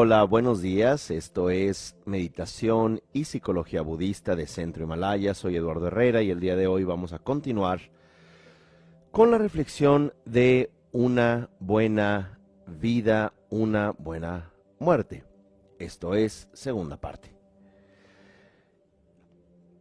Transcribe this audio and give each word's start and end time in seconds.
Hola, 0.00 0.22
buenos 0.22 0.62
días. 0.62 1.10
Esto 1.10 1.50
es 1.50 1.96
Meditación 2.04 3.02
y 3.12 3.24
Psicología 3.24 3.82
Budista 3.82 4.36
de 4.36 4.46
Centro 4.46 4.84
Himalaya. 4.84 5.34
Soy 5.34 5.56
Eduardo 5.56 5.88
Herrera 5.88 6.22
y 6.22 6.30
el 6.30 6.38
día 6.38 6.54
de 6.54 6.68
hoy 6.68 6.84
vamos 6.84 7.12
a 7.12 7.18
continuar 7.18 7.80
con 9.10 9.32
la 9.32 9.38
reflexión 9.38 10.14
de 10.24 10.70
una 10.92 11.50
buena 11.58 12.38
vida, 12.68 13.32
una 13.50 13.90
buena 13.90 14.52
muerte. 14.78 15.24
Esto 15.80 16.14
es 16.14 16.48
segunda 16.52 16.96
parte. 16.96 17.34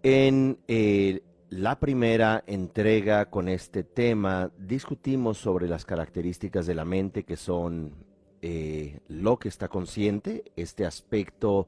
En 0.02 0.58
eh, 0.68 1.22
la 1.52 1.80
primera 1.80 2.44
entrega 2.48 3.30
con 3.30 3.48
este 3.48 3.84
tema 3.84 4.50
discutimos 4.58 5.38
sobre 5.38 5.68
las 5.68 5.86
características 5.86 6.66
de 6.66 6.74
la 6.74 6.86
mente 6.86 7.24
que 7.24 7.38
son 7.38 8.07
eh, 8.42 9.00
lo 9.08 9.38
que 9.38 9.50
está 9.50 9.68
consciente, 9.68 10.44
este 10.56 10.86
aspecto 10.86 11.68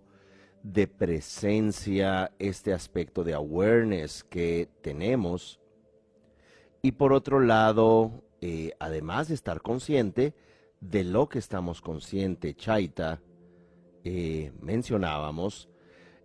de 0.64 0.88
presencia, 0.88 2.32
este 2.40 2.74
aspecto 2.74 3.24
de 3.24 3.34
awareness 3.34 4.24
que 4.24 4.70
tenemos. 4.82 5.60
Y 6.82 6.94
por 6.94 7.14
otro 7.14 7.40
lado, 7.40 8.24
eh, 8.42 8.74
además 8.80 9.30
de 9.30 9.36
estar 9.36 9.62
consciente 9.62 10.34
de 10.80 11.04
lo 11.04 11.28
que 11.28 11.40
estamos 11.40 11.82
consciente, 11.82 12.56
Chaita, 12.56 13.22
eh, 14.04 14.52
mencionábamos, 14.62 15.70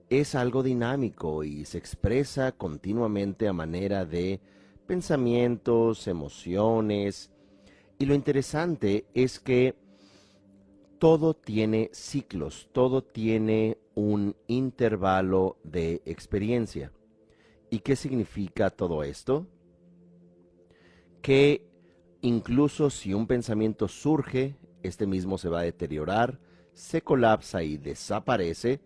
es 0.08 0.34
algo 0.34 0.62
dinámico 0.62 1.42
y 1.42 1.64
se 1.64 1.78
expresa 1.78 2.52
continuamente 2.52 3.48
a 3.48 3.52
manera 3.52 4.04
de 4.04 4.40
pensamientos, 4.86 6.06
emociones. 6.06 7.30
Y 7.98 8.06
lo 8.06 8.14
interesante 8.14 9.06
es 9.14 9.40
que 9.40 9.74
todo 11.04 11.34
tiene 11.34 11.90
ciclos, 11.92 12.70
todo 12.72 13.04
tiene 13.04 13.76
un 13.94 14.34
intervalo 14.46 15.58
de 15.62 16.00
experiencia. 16.06 16.92
¿Y 17.68 17.80
qué 17.80 17.94
significa 17.94 18.70
todo 18.70 19.02
esto? 19.02 19.46
Que 21.20 21.68
incluso 22.22 22.88
si 22.88 23.12
un 23.12 23.26
pensamiento 23.26 23.86
surge, 23.86 24.56
este 24.82 25.06
mismo 25.06 25.36
se 25.36 25.50
va 25.50 25.60
a 25.60 25.64
deteriorar, 25.64 26.40
se 26.72 27.02
colapsa 27.02 27.62
y 27.62 27.76
desaparece 27.76 28.80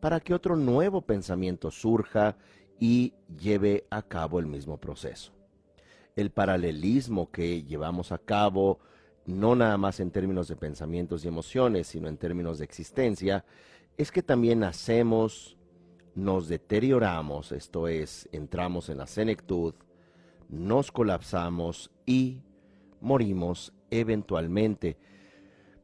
para 0.00 0.18
que 0.18 0.34
otro 0.34 0.56
nuevo 0.56 1.02
pensamiento 1.02 1.70
surja 1.70 2.36
y 2.80 3.14
lleve 3.38 3.86
a 3.90 4.02
cabo 4.02 4.40
el 4.40 4.46
mismo 4.46 4.78
proceso. 4.78 5.30
El 6.16 6.32
paralelismo 6.32 7.30
que 7.30 7.62
llevamos 7.62 8.10
a 8.10 8.18
cabo 8.18 8.80
no 9.26 9.54
nada 9.54 9.76
más 9.76 10.00
en 10.00 10.10
términos 10.10 10.48
de 10.48 10.56
pensamientos 10.56 11.24
y 11.24 11.28
emociones, 11.28 11.88
sino 11.88 12.08
en 12.08 12.16
términos 12.16 12.58
de 12.58 12.64
existencia, 12.64 13.44
es 13.96 14.10
que 14.10 14.22
también 14.22 14.60
nacemos, 14.60 15.56
nos 16.14 16.48
deterioramos, 16.48 17.52
esto 17.52 17.88
es, 17.88 18.28
entramos 18.32 18.88
en 18.88 18.98
la 18.98 19.06
senectud, 19.06 19.74
nos 20.48 20.90
colapsamos 20.90 21.90
y 22.06 22.40
morimos 23.00 23.72
eventualmente. 23.90 24.96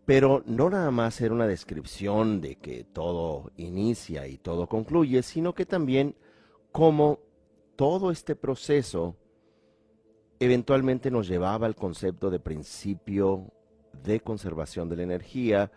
Pero 0.05 0.43
no 0.47 0.71
nada 0.71 0.91
más 0.91 1.21
era 1.21 1.35
una 1.35 1.49
descripción 1.49 2.41
de 2.41 2.57
que 2.57 2.85
todo 2.85 3.51
inicia 3.57 4.27
y 4.29 4.39
todo 4.39 4.69
concluye, 4.69 5.23
sino 5.23 5.55
que 5.55 5.67
también 5.67 6.15
como 6.71 7.21
todo 7.75 8.11
este 8.11 8.37
proceso 8.37 9.17
eventualmente 10.41 11.11
nos 11.11 11.29
llevaba 11.29 11.67
al 11.67 11.75
concepto 11.75 12.31
de 12.31 12.41
principio 12.41 13.53
de 14.05 14.21
conservación 14.21 14.89
de 14.89 14.97
la 14.97 15.03
energía, 15.03 15.71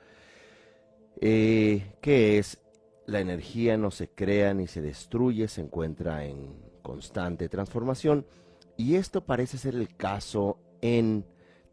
eh, 1.21 1.95
que 2.01 2.37
es 2.37 2.59
la 3.05 3.19
energía 3.19 3.77
no 3.77 3.91
se 3.91 4.09
crea 4.09 4.53
ni 4.53 4.67
se 4.67 4.81
destruye, 4.81 5.47
se 5.47 5.61
encuentra 5.61 6.25
en 6.25 6.53
constante 6.81 7.49
transformación, 7.49 8.25
y 8.77 8.95
esto 8.95 9.25
parece 9.25 9.57
ser 9.57 9.75
el 9.75 9.95
caso 9.95 10.57
en 10.81 11.25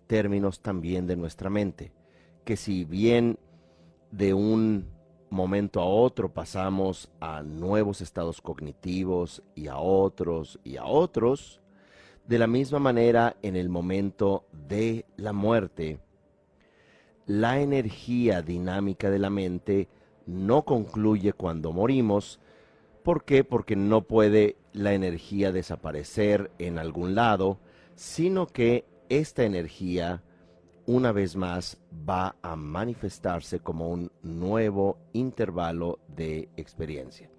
términos 0.06 0.60
también 0.60 1.06
de 1.06 1.16
nuestra 1.16 1.50
mente, 1.50 1.92
que 2.44 2.56
si 2.56 2.84
bien 2.84 3.38
de 4.10 4.34
un 4.34 4.88
momento 5.30 5.80
a 5.80 5.84
otro 5.84 6.32
pasamos 6.32 7.10
a 7.20 7.42
nuevos 7.42 8.00
estados 8.00 8.40
cognitivos 8.40 9.42
y 9.54 9.66
a 9.66 9.76
otros 9.76 10.58
y 10.64 10.76
a 10.76 10.84
otros, 10.84 11.60
de 12.28 12.38
la 12.38 12.46
misma 12.46 12.78
manera, 12.78 13.36
en 13.42 13.54
el 13.54 13.68
momento 13.68 14.46
de 14.52 15.06
la 15.16 15.32
muerte, 15.32 16.00
la 17.26 17.60
energía 17.60 18.42
dinámica 18.42 19.10
de 19.10 19.18
la 19.18 19.30
mente 19.30 19.88
no 20.26 20.64
concluye 20.64 21.32
cuando 21.32 21.72
morimos. 21.72 22.40
¿Por 23.04 23.24
qué? 23.24 23.44
Porque 23.44 23.76
no 23.76 24.02
puede 24.02 24.56
la 24.72 24.92
energía 24.92 25.52
desaparecer 25.52 26.50
en 26.58 26.78
algún 26.78 27.14
lado, 27.14 27.58
sino 27.94 28.48
que 28.48 28.84
esta 29.08 29.44
energía, 29.44 30.22
una 30.86 31.12
vez 31.12 31.36
más, 31.36 31.78
va 32.08 32.36
a 32.42 32.56
manifestarse 32.56 33.60
como 33.60 33.88
un 33.88 34.10
nuevo 34.22 34.98
intervalo 35.12 36.00
de 36.08 36.48
experiencia. 36.56 37.30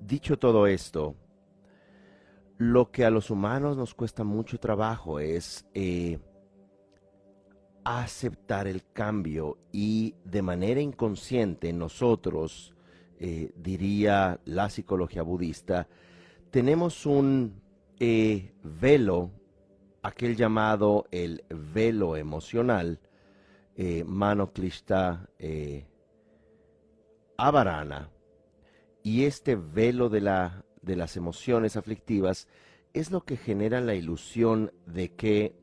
Dicho 0.00 0.38
todo 0.38 0.66
esto, 0.66 1.14
lo 2.60 2.90
que 2.90 3.06
a 3.06 3.10
los 3.10 3.30
humanos 3.30 3.78
nos 3.78 3.94
cuesta 3.94 4.22
mucho 4.22 4.60
trabajo 4.60 5.18
es 5.18 5.64
eh, 5.72 6.18
aceptar 7.84 8.66
el 8.66 8.84
cambio 8.92 9.56
y 9.72 10.14
de 10.26 10.42
manera 10.42 10.82
inconsciente 10.82 11.72
nosotros, 11.72 12.74
eh, 13.18 13.50
diría 13.56 14.40
la 14.44 14.68
psicología 14.68 15.22
budista, 15.22 15.88
tenemos 16.50 17.06
un 17.06 17.62
eh, 17.98 18.52
velo, 18.62 19.30
aquel 20.02 20.36
llamado 20.36 21.06
el 21.10 21.42
velo 21.48 22.14
emocional, 22.18 23.00
mano 24.04 24.52
clista 24.52 25.30
avarana, 27.38 28.10
y 29.02 29.24
este 29.24 29.56
velo 29.56 30.10
de 30.10 30.20
la 30.20 30.62
de 30.82 30.96
las 30.96 31.16
emociones 31.16 31.76
aflictivas 31.76 32.48
es 32.92 33.10
lo 33.10 33.24
que 33.24 33.36
genera 33.36 33.80
la 33.80 33.94
ilusión 33.94 34.72
de 34.86 35.14
que 35.14 35.54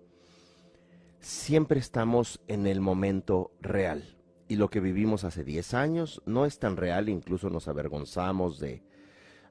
siempre 1.20 1.80
estamos 1.80 2.42
en 2.48 2.68
el 2.68 2.80
momento 2.80 3.52
real. 3.62 4.16
Y 4.48 4.56
lo 4.56 4.70
que 4.70 4.80
vivimos 4.80 5.24
hace 5.24 5.44
10 5.44 5.74
años 5.74 6.22
no 6.26 6.46
es 6.46 6.60
tan 6.60 6.78
real, 6.78 7.10
incluso 7.10 7.50
nos 7.50 7.68
avergonzamos 7.68 8.60
de 8.60 8.82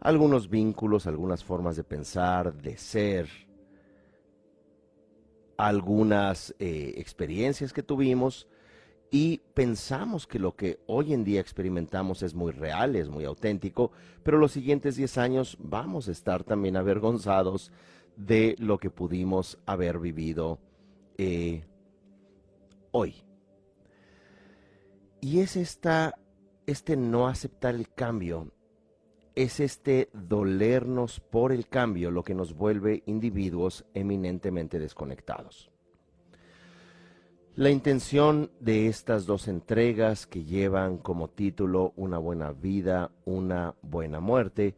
algunos 0.00 0.48
vínculos, 0.48 1.06
algunas 1.06 1.44
formas 1.44 1.76
de 1.76 1.84
pensar, 1.84 2.54
de 2.54 2.78
ser, 2.78 3.28
algunas 5.58 6.54
eh, 6.58 6.94
experiencias 6.96 7.72
que 7.72 7.82
tuvimos 7.82 8.46
y 9.10 9.38
pensamos 9.54 10.26
que 10.26 10.38
lo 10.38 10.56
que 10.56 10.80
hoy 10.86 11.12
en 11.12 11.24
día 11.24 11.40
experimentamos 11.40 12.22
es 12.22 12.34
muy 12.34 12.52
real, 12.52 12.96
es 12.96 13.08
muy 13.08 13.24
auténtico, 13.24 13.92
pero 14.22 14.38
los 14.38 14.52
siguientes 14.52 14.96
10 14.96 15.18
años 15.18 15.56
vamos 15.60 16.08
a 16.08 16.12
estar 16.12 16.44
también 16.44 16.76
avergonzados 16.76 17.70
de 18.16 18.56
lo 18.58 18.78
que 18.78 18.90
pudimos 18.90 19.58
haber 19.66 19.98
vivido 19.98 20.58
eh, 21.18 21.64
hoy. 22.90 23.14
Y 25.20 25.40
es 25.40 25.56
esta, 25.56 26.14
este 26.66 26.96
no 26.96 27.28
aceptar 27.28 27.74
el 27.74 27.92
cambio, 27.92 28.52
es 29.34 29.60
este 29.60 30.08
dolernos 30.12 31.20
por 31.20 31.52
el 31.52 31.68
cambio 31.68 32.10
lo 32.10 32.24
que 32.24 32.34
nos 32.34 32.54
vuelve 32.54 33.02
individuos 33.06 33.84
eminentemente 33.94 34.78
desconectados. 34.78 35.70
La 37.56 37.70
intención 37.70 38.50
de 38.60 38.86
estas 38.86 39.24
dos 39.24 39.48
entregas 39.48 40.26
que 40.26 40.44
llevan 40.44 40.98
como 40.98 41.30
título 41.30 41.94
Una 41.96 42.18
buena 42.18 42.52
vida, 42.52 43.12
una 43.24 43.74
buena 43.80 44.20
muerte, 44.20 44.74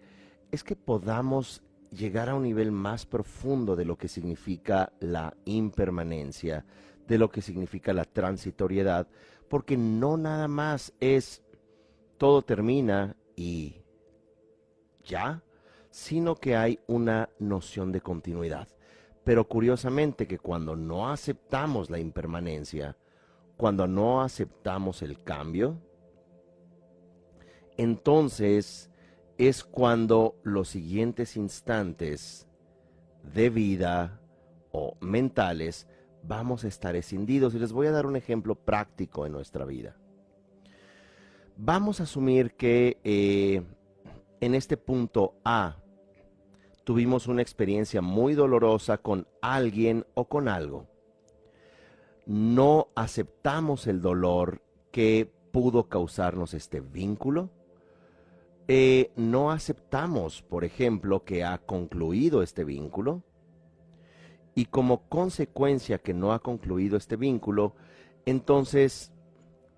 es 0.52 0.62
que 0.62 0.76
podamos 0.76 1.64
llegar 1.90 2.28
a 2.28 2.36
un 2.36 2.44
nivel 2.44 2.70
más 2.70 3.04
profundo 3.04 3.74
de 3.74 3.84
lo 3.84 3.98
que 3.98 4.06
significa 4.06 4.92
la 5.00 5.36
impermanencia, 5.44 6.64
de 7.08 7.18
lo 7.18 7.32
que 7.32 7.42
significa 7.42 7.92
la 7.92 8.04
transitoriedad, 8.04 9.08
porque 9.48 9.76
no 9.76 10.16
nada 10.16 10.46
más 10.46 10.92
es 11.00 11.42
todo 12.16 12.42
termina 12.42 13.16
y 13.34 13.82
ya, 15.02 15.42
sino 15.90 16.36
que 16.36 16.54
hay 16.54 16.78
una 16.86 17.28
noción 17.40 17.90
de 17.90 18.02
continuidad. 18.02 18.68
Pero 19.28 19.46
curiosamente 19.46 20.26
que 20.26 20.38
cuando 20.38 20.74
no 20.74 21.10
aceptamos 21.10 21.90
la 21.90 21.98
impermanencia, 21.98 22.96
cuando 23.58 23.86
no 23.86 24.22
aceptamos 24.22 25.02
el 25.02 25.22
cambio, 25.22 25.76
entonces 27.76 28.90
es 29.36 29.64
cuando 29.64 30.40
los 30.44 30.70
siguientes 30.70 31.36
instantes 31.36 32.48
de 33.22 33.50
vida 33.50 34.18
o 34.72 34.96
mentales 35.02 35.86
vamos 36.22 36.64
a 36.64 36.68
estar 36.68 36.96
escindidos. 36.96 37.54
Y 37.54 37.58
les 37.58 37.74
voy 37.74 37.86
a 37.86 37.92
dar 37.92 38.06
un 38.06 38.16
ejemplo 38.16 38.54
práctico 38.54 39.26
en 39.26 39.32
nuestra 39.32 39.66
vida. 39.66 39.94
Vamos 41.58 42.00
a 42.00 42.04
asumir 42.04 42.54
que 42.54 42.98
eh, 43.04 43.62
en 44.40 44.54
este 44.54 44.78
punto 44.78 45.34
A 45.44 45.76
tuvimos 46.88 47.26
una 47.26 47.42
experiencia 47.42 48.00
muy 48.00 48.32
dolorosa 48.32 48.96
con 48.96 49.28
alguien 49.42 50.06
o 50.14 50.24
con 50.24 50.48
algo. 50.48 50.86
No 52.24 52.88
aceptamos 52.94 53.86
el 53.86 54.00
dolor 54.00 54.62
que 54.90 55.30
pudo 55.52 55.90
causarnos 55.90 56.54
este 56.54 56.80
vínculo. 56.80 57.50
Eh, 58.68 59.12
no 59.16 59.50
aceptamos, 59.50 60.40
por 60.40 60.64
ejemplo, 60.64 61.24
que 61.24 61.44
ha 61.44 61.58
concluido 61.58 62.42
este 62.42 62.64
vínculo. 62.64 63.22
Y 64.54 64.64
como 64.64 65.10
consecuencia 65.10 65.98
que 65.98 66.14
no 66.14 66.32
ha 66.32 66.38
concluido 66.38 66.96
este 66.96 67.16
vínculo, 67.16 67.74
entonces, 68.24 69.12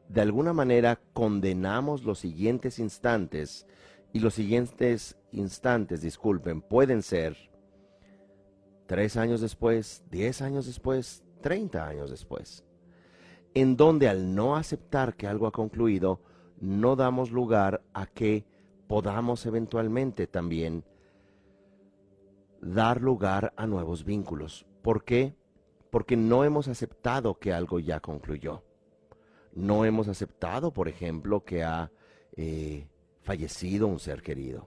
de 0.08 0.20
alguna 0.20 0.52
manera, 0.52 1.00
condenamos 1.12 2.04
los 2.04 2.20
siguientes 2.20 2.78
instantes. 2.78 3.66
Y 4.12 4.20
los 4.20 4.34
siguientes 4.34 5.16
instantes, 5.32 6.02
disculpen, 6.02 6.62
pueden 6.62 7.02
ser 7.02 7.36
tres 8.86 9.16
años 9.16 9.40
después, 9.40 10.04
diez 10.10 10.42
años 10.42 10.66
después, 10.66 11.22
treinta 11.40 11.86
años 11.86 12.10
después 12.10 12.64
en 13.54 13.76
donde 13.76 14.08
al 14.08 14.34
no 14.34 14.56
aceptar 14.56 15.16
que 15.16 15.26
algo 15.26 15.46
ha 15.46 15.52
concluido, 15.52 16.20
no 16.60 16.96
damos 16.96 17.30
lugar 17.30 17.82
a 17.94 18.06
que 18.06 18.44
podamos 18.86 19.44
eventualmente 19.46 20.26
también 20.26 20.84
dar 22.60 23.00
lugar 23.00 23.52
a 23.56 23.66
nuevos 23.66 24.04
vínculos. 24.04 24.66
¿Por 24.82 25.04
qué? 25.04 25.34
Porque 25.90 26.16
no 26.16 26.44
hemos 26.44 26.68
aceptado 26.68 27.38
que 27.38 27.52
algo 27.52 27.80
ya 27.80 28.00
concluyó. 28.00 28.62
No 29.52 29.84
hemos 29.84 30.06
aceptado, 30.08 30.72
por 30.72 30.88
ejemplo, 30.88 31.44
que 31.44 31.64
ha 31.64 31.90
eh, 32.36 32.86
fallecido 33.30 33.86
un 33.86 34.00
ser 34.00 34.22
querido. 34.22 34.66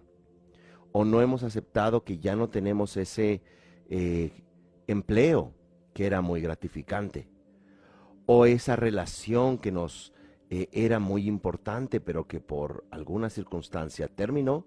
O 0.93 1.03
no 1.03 1.21
hemos 1.21 1.43
aceptado 1.43 2.05
que 2.05 2.19
ya 2.19 2.37
no 2.37 2.47
tenemos 2.47 2.95
ese 2.95 3.41
eh, 3.89 4.31
empleo 4.87 5.53
que 5.93 6.05
era 6.05 6.21
muy 6.21 6.39
gratificante 6.39 7.27
o 8.25 8.45
esa 8.45 8.77
relación 8.77 9.57
que 9.57 9.73
nos 9.73 10.13
eh, 10.49 10.69
era 10.71 10.99
muy 10.99 11.27
importante 11.27 11.99
pero 11.99 12.25
que 12.25 12.39
por 12.39 12.85
alguna 12.89 13.29
circunstancia 13.29 14.07
terminó. 14.07 14.65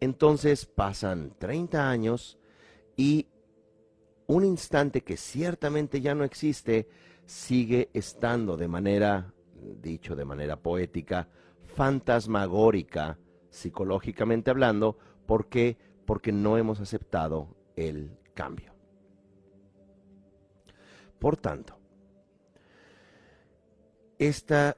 Entonces 0.00 0.66
pasan 0.66 1.36
30 1.38 1.88
años 1.88 2.36
y 2.96 3.28
un 4.26 4.44
instante 4.44 5.02
que 5.02 5.16
ciertamente 5.16 6.00
ya 6.00 6.16
no 6.16 6.24
existe 6.24 6.88
sigue 7.26 7.90
estando 7.94 8.56
de 8.56 8.66
manera, 8.66 9.32
dicho 9.80 10.16
de 10.16 10.24
manera 10.24 10.56
poética, 10.56 11.28
fantasmagórica, 11.74 13.18
psicológicamente 13.50 14.50
hablando, 14.50 14.98
¿por 15.26 15.48
qué? 15.48 15.76
Porque 16.06 16.32
no 16.32 16.58
hemos 16.58 16.80
aceptado 16.80 17.56
el 17.76 18.18
cambio. 18.34 18.72
Por 21.18 21.36
tanto, 21.36 21.78
esta 24.18 24.76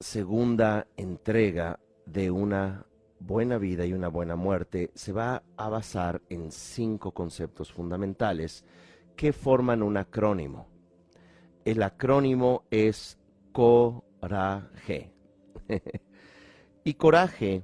segunda 0.00 0.86
entrega 0.96 1.80
de 2.04 2.30
una 2.30 2.86
buena 3.18 3.58
vida 3.58 3.86
y 3.86 3.92
una 3.92 4.08
buena 4.08 4.36
muerte 4.36 4.90
se 4.94 5.12
va 5.12 5.42
a 5.56 5.68
basar 5.68 6.22
en 6.28 6.52
cinco 6.52 7.12
conceptos 7.12 7.72
fundamentales 7.72 8.64
que 9.16 9.32
forman 9.32 9.82
un 9.82 9.96
acrónimo. 9.96 10.68
El 11.64 11.82
acrónimo 11.82 12.64
es 12.70 13.18
coraje. 13.52 15.15
y 16.84 16.94
coraje, 16.94 17.62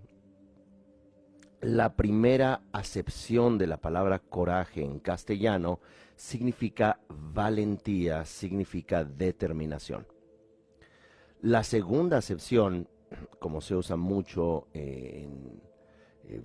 la 1.61 1.95
primera 1.95 2.63
acepción 2.73 3.57
de 3.57 3.69
la 3.69 3.77
palabra 3.77 4.19
coraje 4.19 4.83
en 4.83 4.99
castellano 4.99 5.81
significa 6.17 7.01
valentía, 7.09 8.25
significa 8.25 9.05
determinación. 9.05 10.07
La 11.41 11.63
segunda 11.63 12.19
acepción, 12.19 12.89
como 13.39 13.61
se 13.61 13.75
usa 13.75 13.97
mucho 13.97 14.69
en, 14.73 15.61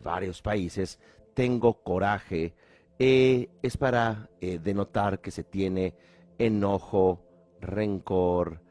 varios 0.04 0.42
países, 0.42 1.00
tengo 1.34 1.82
coraje, 1.84 2.54
eh, 3.00 3.50
es 3.62 3.78
para 3.78 4.30
eh, 4.42 4.60
denotar 4.60 5.20
que 5.22 5.32
se 5.32 5.44
tiene 5.44 5.94
enojo, 6.38 7.24
rencor, 7.62 8.62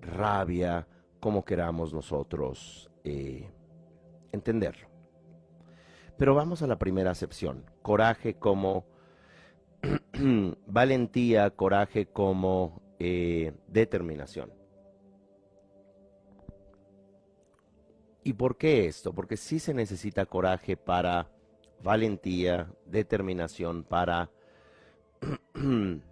rabia, 0.00 0.86
como 1.24 1.42
queramos 1.42 1.94
nosotros 1.94 2.90
eh, 3.02 3.48
entenderlo. 4.30 4.88
Pero 6.18 6.34
vamos 6.34 6.60
a 6.60 6.66
la 6.66 6.78
primera 6.78 7.12
acepción. 7.12 7.64
Coraje 7.80 8.34
como 8.34 8.84
valentía, 10.66 11.48
coraje 11.48 12.04
como 12.04 12.82
determinación. 12.98 14.52
¿Y 18.22 18.34
por 18.34 18.58
qué 18.58 18.84
esto? 18.84 19.14
Porque 19.14 19.38
sí 19.38 19.58
se 19.58 19.72
necesita 19.72 20.26
coraje 20.26 20.76
para 20.76 21.30
valentía, 21.82 22.70
determinación, 22.84 23.82
para 23.82 24.30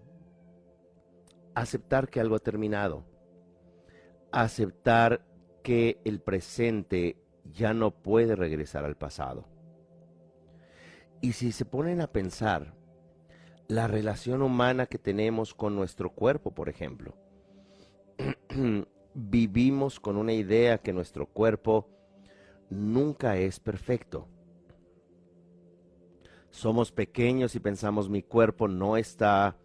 aceptar 1.55 2.08
que 2.08 2.19
algo 2.19 2.35
ha 2.35 2.38
terminado, 2.38 3.12
aceptar 4.32 5.25
que 5.62 6.00
el 6.05 6.20
presente 6.20 7.17
ya 7.44 7.75
no 7.75 7.90
puede 7.90 8.34
regresar 8.34 8.84
al 8.84 8.96
pasado. 8.96 9.46
Y 11.20 11.32
si 11.32 11.52
se 11.52 11.64
ponen 11.64 12.00
a 12.00 12.08
pensar, 12.08 12.75
la 13.69 13.87
relación 13.87 14.43
humana 14.43 14.87
que 14.87 14.99
tenemos 14.99 15.55
con 15.55 15.76
nuestro 15.76 16.11
cuerpo, 16.11 16.52
por 16.52 16.69
ejemplo, 16.69 17.14
vivimos 19.14 20.00
con 20.00 20.17
una 20.17 20.32
idea 20.32 20.79
que 20.79 20.93
nuestro 20.93 21.27
cuerpo 21.27 21.89
nunca 22.70 23.36
es 23.36 23.60
perfecto. 23.60 24.29
Somos 26.51 26.93
pequeños 26.93 27.55
y 27.55 27.60
pensamos 27.60 28.10
mi 28.10 28.22
cuerpo 28.22 28.69
no 28.69 28.96
está, 28.96 29.56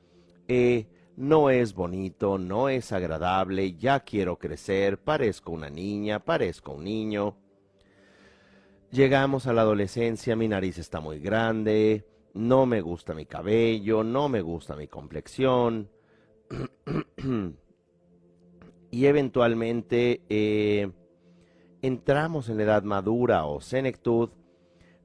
eh, 0.47 0.87
no 1.17 1.49
es 1.49 1.73
bonito, 1.73 2.37
no 2.37 2.69
es 2.69 2.91
agradable, 2.91 3.73
ya 3.73 4.01
quiero 4.01 4.37
crecer, 4.37 4.99
parezco 4.99 5.51
una 5.51 5.67
niña, 5.67 6.23
parezco 6.23 6.73
un 6.73 6.83
niño. 6.83 7.35
Llegamos 8.91 9.47
a 9.47 9.53
la 9.53 9.63
adolescencia, 9.63 10.35
mi 10.35 10.47
nariz 10.47 10.77
está 10.77 10.99
muy 10.99 11.19
grande, 11.19 12.05
no 12.35 12.67
me 12.67 12.81
gusta 12.81 13.15
mi 13.15 13.25
cabello, 13.25 14.03
no 14.03 14.29
me 14.29 14.41
gusta 14.41 14.75
mi 14.75 14.87
complexión. 14.87 15.89
y 18.91 19.05
eventualmente 19.07 20.21
eh, 20.29 20.91
entramos 21.81 22.47
en 22.47 22.57
la 22.57 22.63
edad 22.63 22.83
madura 22.83 23.45
o 23.45 23.59
senectud, 23.59 24.29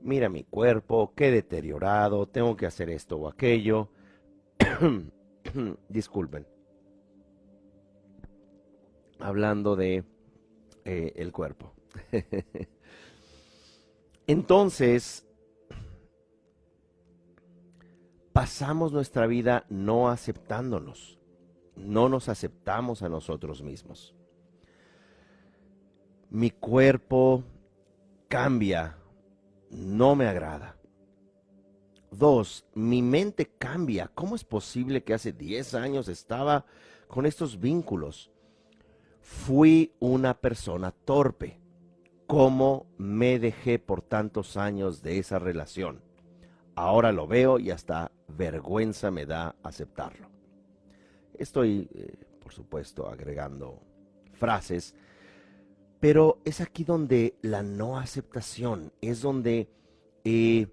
mira 0.02 0.28
mi 0.28 0.44
cuerpo, 0.44 1.14
qué 1.16 1.30
deteriorado, 1.30 2.28
tengo 2.28 2.54
que 2.54 2.66
hacer 2.66 2.90
esto 2.90 3.16
o 3.16 3.28
aquello. 3.28 3.88
Disculpen. 5.88 6.46
Hablando 9.20 9.76
de 9.76 10.04
eh, 10.84 11.12
el 11.16 11.32
cuerpo. 11.32 11.72
Entonces, 14.26 15.26
pasamos 18.32 18.92
nuestra 18.92 19.26
vida 19.26 19.66
no 19.68 20.08
aceptándonos, 20.08 21.18
no 21.76 22.08
nos 22.08 22.28
aceptamos 22.28 23.02
a 23.02 23.08
nosotros 23.08 23.62
mismos 23.62 24.14
mi 26.32 26.50
cuerpo 26.50 27.44
cambia, 28.26 28.96
no 29.70 30.16
me 30.16 30.26
agrada. 30.26 30.76
Dos, 32.12 32.64
mi 32.74 33.02
mente 33.02 33.50
cambia. 33.58 34.08
¿Cómo 34.14 34.36
es 34.36 34.44
posible 34.44 35.02
que 35.02 35.14
hace 35.14 35.32
10 35.32 35.74
años 35.74 36.08
estaba 36.08 36.64
con 37.08 37.26
estos 37.26 37.58
vínculos? 37.58 38.30
Fui 39.20 39.92
una 39.98 40.34
persona 40.40 40.92
torpe. 40.92 41.58
¿Cómo 42.26 42.86
me 42.98 43.38
dejé 43.38 43.78
por 43.78 44.02
tantos 44.02 44.56
años 44.56 45.02
de 45.02 45.18
esa 45.18 45.38
relación? 45.38 46.02
Ahora 46.74 47.12
lo 47.12 47.26
veo 47.26 47.58
y 47.58 47.70
hasta 47.70 48.12
vergüenza 48.28 49.10
me 49.10 49.26
da 49.26 49.56
aceptarlo. 49.62 50.28
Estoy, 51.34 51.88
eh, 51.94 52.14
por 52.40 52.52
supuesto, 52.52 53.08
agregando 53.08 53.82
frases 54.32 54.94
pero 56.02 56.40
es 56.44 56.60
aquí 56.60 56.82
donde 56.82 57.36
la 57.42 57.62
no 57.62 57.96
aceptación, 57.96 58.92
es 59.00 59.22
donde 59.22 59.70
eh, 60.24 60.66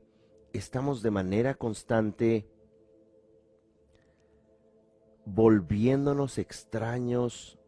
estamos 0.53 1.01
de 1.01 1.11
manera 1.11 1.55
constante 1.55 2.47
volviéndonos 5.25 6.37
extraños 6.37 7.59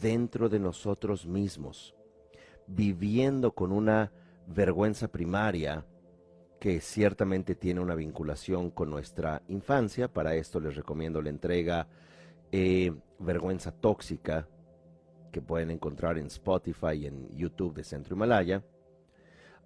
dentro 0.00 0.48
de 0.48 0.60
nosotros 0.60 1.26
mismos, 1.26 1.94
viviendo 2.66 3.52
con 3.52 3.72
una 3.72 4.12
vergüenza 4.46 5.08
primaria 5.08 5.84
que 6.60 6.80
ciertamente 6.80 7.54
tiene 7.54 7.80
una 7.80 7.94
vinculación 7.94 8.70
con 8.70 8.90
nuestra 8.90 9.42
infancia. 9.48 10.08
Para 10.08 10.34
esto 10.34 10.60
les 10.60 10.74
recomiendo 10.74 11.22
la 11.22 11.30
entrega 11.30 11.88
eh, 12.50 12.92
Vergüenza 13.18 13.72
Tóxica, 13.72 14.48
que 15.32 15.42
pueden 15.42 15.70
encontrar 15.70 16.18
en 16.18 16.26
Spotify 16.26 16.94
y 16.94 17.06
en 17.06 17.36
YouTube 17.36 17.74
de 17.74 17.84
Centro 17.84 18.14
Himalaya, 18.14 18.64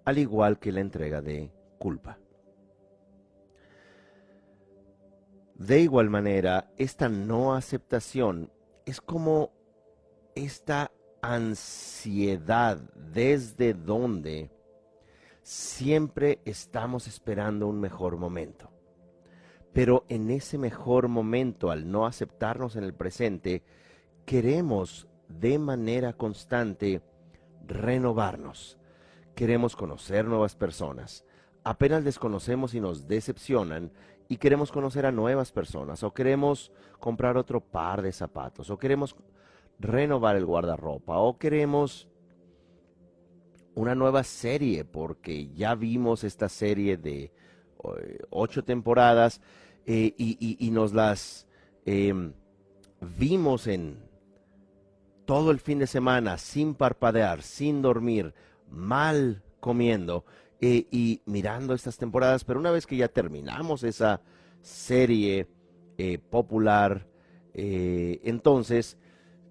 al 0.05 0.17
igual 0.17 0.59
que 0.59 0.71
la 0.71 0.81
entrega 0.81 1.21
de 1.21 1.51
Culpa. 1.79 2.17
De 5.65 5.79
igual 5.79 6.09
manera, 6.09 6.73
esta 6.77 7.07
no 7.07 7.55
aceptación 7.55 8.51
es 8.85 8.99
como 8.99 9.53
esta 10.35 10.91
ansiedad 11.21 12.79
desde 12.95 13.73
donde 13.73 14.51
siempre 15.41 16.41
estamos 16.43 17.07
esperando 17.07 17.67
un 17.67 17.79
mejor 17.79 18.17
momento. 18.17 18.71
Pero 19.71 20.03
en 20.09 20.31
ese 20.31 20.57
mejor 20.57 21.07
momento, 21.07 21.71
al 21.71 21.89
no 21.89 22.05
aceptarnos 22.05 22.75
en 22.75 22.83
el 22.83 22.93
presente, 22.93 23.63
queremos 24.25 25.07
de 25.29 25.59
manera 25.59 26.11
constante 26.11 27.01
renovarnos. 27.65 28.77
Queremos 29.33 29.77
conocer 29.77 30.25
nuevas 30.25 30.57
personas. 30.57 31.23
Apenas 31.63 32.03
desconocemos 32.03 32.73
y 32.73 32.81
nos 32.81 33.07
decepcionan 33.07 33.93
y 34.33 34.37
queremos 34.37 34.71
conocer 34.71 35.05
a 35.05 35.11
nuevas 35.11 35.51
personas 35.51 36.01
o 36.01 36.11
queremos 36.11 36.71
comprar 36.99 37.37
otro 37.37 37.61
par 37.61 38.01
de 38.01 38.11
zapatos 38.11 38.71
o 38.71 38.79
queremos 38.79 39.15
renovar 39.77 40.35
el 40.35 40.43
guardarropa 40.43 41.19
o 41.19 41.37
queremos 41.37 42.07
una 43.75 43.93
nueva 43.93 44.23
serie 44.23 44.85
porque 44.85 45.53
ya 45.53 45.75
vimos 45.75 46.23
esta 46.23 46.49
serie 46.49 46.97
de 46.97 47.25
eh, 47.25 47.31
ocho 48.31 48.63
temporadas 48.63 49.39
eh, 49.85 50.15
y, 50.17 50.71
nos 50.71 50.93
las 50.93 51.47
em, 51.85 52.33
vimos 53.01 53.67
en 53.67 53.99
todo 55.25 55.51
el 55.51 55.59
fin 55.59 55.77
de 55.77 55.85
semana 55.85 56.39
sin 56.39 56.73
parpadear, 56.73 57.43
sin 57.43 57.83
dormir, 57.83 58.33
mal 58.67 59.43
comiendo 59.59 60.25
eh, 60.65 60.87
y 60.91 61.21
mirando 61.25 61.73
estas 61.73 61.97
temporadas, 61.97 62.43
pero 62.43 62.59
una 62.59 62.71
vez 62.71 62.87
que 62.87 62.97
ya 62.97 63.07
terminamos 63.07 63.83
esa 63.83 64.21
serie 64.61 65.47
popular, 66.29 67.07
entonces 67.53 68.97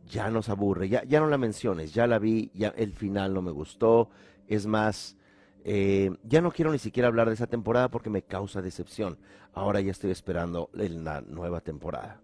ya 0.07 0.31
nos 0.31 0.49
aburre, 0.49 0.89
ya, 0.89 1.05
ya 1.05 1.21
no 1.21 1.29
la 1.29 1.39
menciones, 1.39 1.95
ya 1.95 2.07
la 2.07 2.19
vi, 2.19 2.51
ya 2.55 2.69
el 2.77 2.93
final 2.93 3.35
no 3.35 3.43
me 3.43 3.51
gustó, 3.51 4.11
es 4.47 4.67
más, 4.67 5.17
eh, 5.65 6.11
ya 6.25 6.41
no 6.41 6.53
quiero 6.53 6.73
ni 6.73 6.79
siquiera 6.79 7.09
hablar 7.09 7.29
de 7.29 7.35
esa 7.35 7.47
temporada 7.47 7.91
porque 7.91 8.09
me 8.11 8.23
causa 8.23 8.63
decepción. 8.63 9.19
Ahora 9.53 9.81
ya 9.81 9.91
estoy 9.91 10.11
esperando 10.11 10.71
la 10.73 11.21
nueva 11.23 11.61
temporada. 11.61 12.21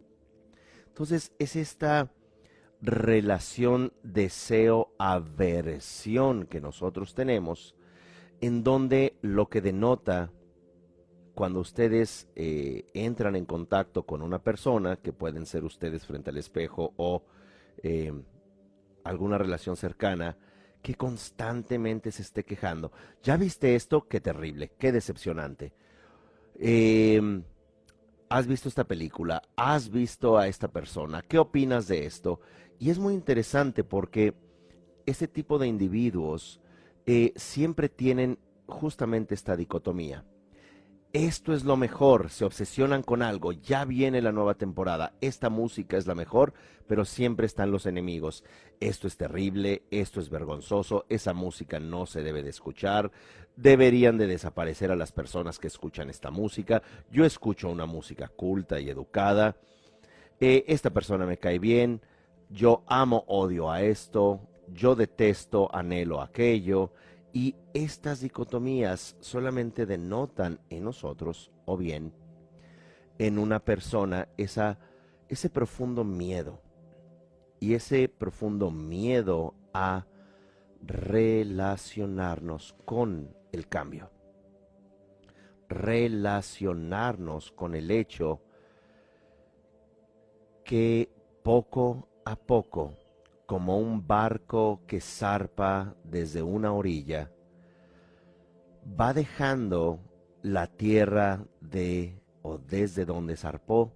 Entonces 0.88 1.32
es 1.38 1.56
esta 1.56 2.10
relación 2.80 3.92
deseo-aversión 4.02 6.46
que 6.46 6.60
nosotros 6.60 7.14
tenemos, 7.14 7.74
en 8.40 8.62
donde 8.62 9.16
lo 9.22 9.48
que 9.48 9.60
denota 9.60 10.30
cuando 11.34 11.60
ustedes 11.60 12.28
eh, 12.34 12.86
entran 12.94 13.36
en 13.36 13.44
contacto 13.44 14.04
con 14.04 14.22
una 14.22 14.42
persona, 14.42 14.96
que 14.96 15.12
pueden 15.12 15.46
ser 15.46 15.64
ustedes 15.64 16.04
frente 16.04 16.30
al 16.30 16.36
espejo 16.36 16.94
o 16.96 17.22
eh, 17.82 18.12
alguna 19.04 19.38
relación 19.38 19.76
cercana, 19.76 20.36
que 20.82 20.94
constantemente 20.94 22.10
se 22.10 22.22
esté 22.22 22.44
quejando. 22.44 22.92
¿Ya 23.22 23.36
viste 23.36 23.76
esto? 23.76 24.08
Qué 24.08 24.20
terrible, 24.20 24.72
qué 24.78 24.90
decepcionante. 24.90 25.72
Em, 26.58 27.44
¿Has 28.28 28.46
visto 28.46 28.68
esta 28.68 28.84
película? 28.84 29.42
¿Has 29.56 29.90
visto 29.90 30.38
a 30.38 30.48
esta 30.48 30.68
persona? 30.68 31.22
¿Qué 31.22 31.38
opinas 31.38 31.88
de 31.88 32.04
esto? 32.04 32.40
Y 32.78 32.90
es 32.90 32.98
muy 32.98 33.14
interesante 33.14 33.84
porque 33.84 34.34
este 35.06 35.28
tipo 35.28 35.58
de 35.58 35.66
individuos 35.66 36.60
eh, 37.08 37.32
siempre 37.34 37.88
tienen 37.88 38.38
justamente 38.66 39.34
esta 39.34 39.56
dicotomía 39.56 40.24
esto 41.14 41.54
es 41.54 41.64
lo 41.64 41.78
mejor, 41.78 42.28
se 42.28 42.44
obsesionan 42.44 43.02
con 43.02 43.22
algo, 43.22 43.52
ya 43.52 43.86
viene 43.86 44.20
la 44.20 44.30
nueva 44.30 44.54
temporada, 44.54 45.14
esta 45.22 45.48
música 45.48 45.96
es 45.96 46.06
la 46.06 46.14
mejor, 46.14 46.52
pero 46.86 47.06
siempre 47.06 47.46
están 47.46 47.70
los 47.70 47.86
enemigos. 47.86 48.44
Esto 48.78 49.06
es 49.06 49.16
terrible, 49.16 49.82
esto 49.90 50.20
es 50.20 50.28
vergonzoso, 50.28 51.06
esa 51.08 51.32
música 51.32 51.80
no 51.80 52.04
se 52.04 52.22
debe 52.22 52.42
de 52.42 52.50
escuchar, 52.50 53.10
deberían 53.56 54.18
de 54.18 54.26
desaparecer 54.26 54.90
a 54.92 54.96
las 54.96 55.12
personas 55.12 55.58
que 55.58 55.68
escuchan 55.68 56.10
esta 56.10 56.30
música. 56.30 56.82
Yo 57.10 57.24
escucho 57.24 57.70
una 57.70 57.86
música 57.86 58.28
culta 58.28 58.78
y 58.78 58.90
educada, 58.90 59.56
eh, 60.40 60.64
esta 60.68 60.90
persona 60.90 61.24
me 61.24 61.38
cae 61.38 61.58
bien, 61.58 62.02
yo 62.50 62.82
amo, 62.86 63.24
odio 63.28 63.70
a 63.70 63.80
esto, 63.82 64.40
yo 64.72 64.94
detesto, 64.94 65.68
anhelo 65.74 66.20
aquello. 66.20 66.92
Y 67.32 67.54
estas 67.74 68.20
dicotomías 68.20 69.16
solamente 69.20 69.86
denotan 69.86 70.60
en 70.70 70.84
nosotros, 70.84 71.50
o 71.66 71.76
bien 71.76 72.12
en 73.18 73.38
una 73.38 73.58
persona, 73.58 74.28
esa, 74.36 74.78
ese 75.28 75.50
profundo 75.50 76.04
miedo. 76.04 76.60
Y 77.60 77.74
ese 77.74 78.08
profundo 78.08 78.70
miedo 78.70 79.54
a 79.74 80.06
relacionarnos 80.80 82.76
con 82.84 83.34
el 83.52 83.68
cambio. 83.68 84.10
Relacionarnos 85.68 87.50
con 87.50 87.74
el 87.74 87.90
hecho 87.90 88.40
que 90.64 91.10
poco 91.42 92.08
a 92.24 92.36
poco 92.36 92.94
como 93.48 93.78
un 93.78 94.06
barco 94.06 94.82
que 94.86 95.00
zarpa 95.00 95.96
desde 96.04 96.42
una 96.42 96.74
orilla, 96.74 97.32
va 99.00 99.14
dejando 99.14 100.00
la 100.42 100.66
tierra 100.66 101.46
de 101.62 102.20
o 102.42 102.58
desde 102.58 103.06
donde 103.06 103.38
zarpó 103.38 103.94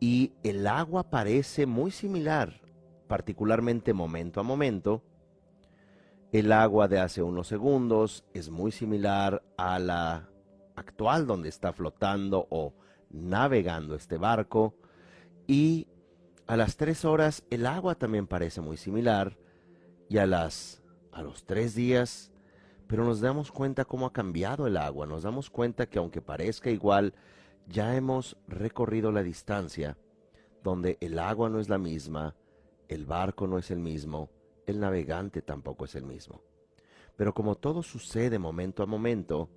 y 0.00 0.32
el 0.42 0.66
agua 0.66 1.08
parece 1.08 1.66
muy 1.66 1.92
similar, 1.92 2.62
particularmente 3.06 3.92
momento 3.92 4.40
a 4.40 4.42
momento. 4.42 5.04
El 6.32 6.50
agua 6.50 6.88
de 6.88 6.98
hace 6.98 7.22
unos 7.22 7.46
segundos 7.46 8.24
es 8.34 8.50
muy 8.50 8.72
similar 8.72 9.40
a 9.56 9.78
la 9.78 10.28
actual 10.74 11.28
donde 11.28 11.48
está 11.48 11.72
flotando 11.72 12.48
o 12.50 12.74
navegando 13.08 13.94
este 13.94 14.18
barco 14.18 14.74
y 15.46 15.86
a 16.46 16.56
las 16.56 16.76
tres 16.76 17.04
horas 17.04 17.42
el 17.50 17.66
agua 17.66 17.94
también 17.94 18.26
parece 18.26 18.60
muy 18.60 18.76
similar 18.76 19.36
y 20.08 20.18
a 20.18 20.26
las 20.26 20.82
a 21.12 21.22
los 21.22 21.44
tres 21.44 21.74
días, 21.74 22.32
pero 22.88 23.04
nos 23.04 23.20
damos 23.20 23.52
cuenta 23.52 23.84
cómo 23.84 24.06
ha 24.06 24.12
cambiado 24.12 24.66
el 24.66 24.76
agua, 24.76 25.06
nos 25.06 25.22
damos 25.22 25.48
cuenta 25.48 25.86
que 25.86 25.98
aunque 25.98 26.20
parezca 26.20 26.70
igual, 26.70 27.14
ya 27.68 27.94
hemos 27.96 28.36
recorrido 28.48 29.12
la 29.12 29.22
distancia 29.22 29.96
donde 30.62 30.98
el 31.00 31.18
agua 31.20 31.48
no 31.48 31.60
es 31.60 31.68
la 31.68 31.78
misma, 31.78 32.34
el 32.88 33.06
barco 33.06 33.46
no 33.46 33.58
es 33.58 33.70
el 33.70 33.78
mismo, 33.78 34.28
el 34.66 34.80
navegante 34.80 35.40
tampoco 35.40 35.84
es 35.84 35.94
el 35.94 36.04
mismo. 36.04 36.42
Pero 37.16 37.32
como 37.32 37.54
todo 37.54 37.82
sucede 37.82 38.40
momento 38.40 38.82
a 38.82 38.86
momento, 38.86 39.48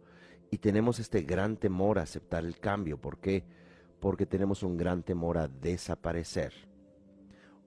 y 0.51 0.59
tenemos 0.59 0.99
este 0.99 1.23
gran 1.23 1.57
temor 1.57 1.97
a 1.97 2.03
aceptar 2.03 2.45
el 2.45 2.59
cambio, 2.59 3.01
¿por 3.01 3.17
qué? 3.17 3.43
Porque 3.99 4.27
tenemos 4.27 4.61
un 4.61 4.77
gran 4.77 5.01
temor 5.01 5.39
a 5.39 5.47
desaparecer 5.47 6.53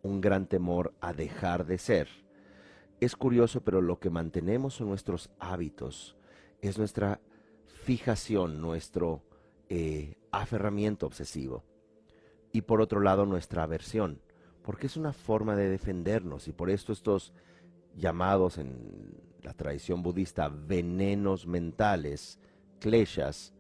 un 0.03 0.21
gran 0.21 0.47
temor 0.47 0.95
a 1.01 1.13
dejar 1.13 1.67
de 1.67 1.79
ser. 1.79 2.09
Es 3.01 3.17
curioso, 3.17 3.63
pero 3.63 3.81
lo 3.81 3.99
que 3.99 4.11
mantenemos 4.11 4.75
son 4.75 4.89
nuestros 4.89 5.31
hábitos, 5.39 6.17
es 6.61 6.79
nuestra 6.79 7.21
fijación, 7.85 8.61
nuestro 8.61 9.23
eh, 9.69 10.17
aferramiento 10.31 11.07
obsesivo. 11.07 11.65
Y 12.53 12.63
por 12.63 12.81
otro 12.81 13.01
lado, 13.01 13.27
nuestra 13.27 13.63
aversión, 13.63 14.21
porque 14.63 14.87
es 14.87 14.97
una 14.97 15.13
forma 15.13 15.57
de 15.57 15.69
defendernos 15.69 16.49
y 16.49 16.53
por 16.53 16.69
esto 16.69 16.93
estos 16.93 17.33
llamados 17.97 18.59
en 18.59 19.15
la 19.43 19.55
tradición 19.55 20.03
budista 20.03 20.49
venenos 20.49 21.47
mentales, 21.47 22.39
kleshas, 22.81 23.55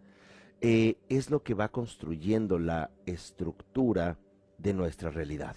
eh, 0.60 0.98
es 1.08 1.30
lo 1.30 1.42
que 1.42 1.54
va 1.54 1.68
construyendo 1.68 2.58
la 2.58 2.90
estructura 3.06 4.18
de 4.58 4.74
nuestra 4.74 5.10
realidad 5.10 5.56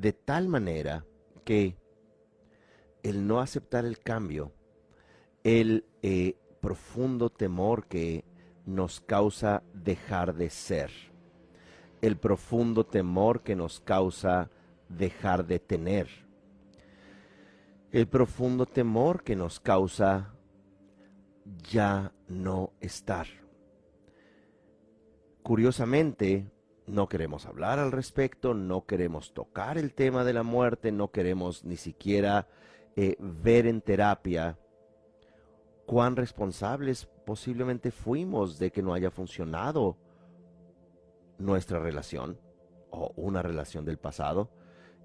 de 0.00 0.14
tal 0.14 0.48
manera 0.48 1.04
que 1.44 1.76
el 3.02 3.26
no 3.26 3.40
aceptar 3.40 3.84
el 3.84 3.98
cambio, 3.98 4.50
el 5.44 5.84
eh, 6.00 6.36
profundo 6.62 7.28
temor 7.28 7.86
que 7.86 8.24
nos 8.64 9.00
causa 9.00 9.62
dejar 9.74 10.34
de 10.34 10.48
ser, 10.48 10.90
el 12.00 12.16
profundo 12.16 12.86
temor 12.86 13.42
que 13.42 13.54
nos 13.54 13.80
causa 13.80 14.48
dejar 14.88 15.46
de 15.46 15.58
tener. 15.58 16.08
El 17.92 18.06
profundo 18.06 18.64
temor 18.64 19.22
que 19.22 19.36
nos 19.36 19.60
causa 19.60 20.32
ya 21.70 22.12
no 22.26 22.72
estar. 22.80 23.26
Curiosamente, 25.42 26.50
no 26.90 27.08
queremos 27.08 27.46
hablar 27.46 27.78
al 27.78 27.92
respecto, 27.92 28.52
no 28.52 28.84
queremos 28.84 29.32
tocar 29.32 29.78
el 29.78 29.94
tema 29.94 30.24
de 30.24 30.32
la 30.32 30.42
muerte, 30.42 30.92
no 30.92 31.10
queremos 31.10 31.64
ni 31.64 31.76
siquiera 31.76 32.48
eh, 32.96 33.16
ver 33.18 33.66
en 33.66 33.80
terapia 33.80 34.58
cuán 35.86 36.16
responsables 36.16 37.08
posiblemente 37.24 37.90
fuimos 37.90 38.58
de 38.58 38.70
que 38.70 38.82
no 38.82 38.92
haya 38.92 39.10
funcionado 39.10 39.96
nuestra 41.38 41.78
relación 41.78 42.38
o 42.90 43.12
una 43.16 43.42
relación 43.42 43.84
del 43.84 43.98
pasado. 43.98 44.50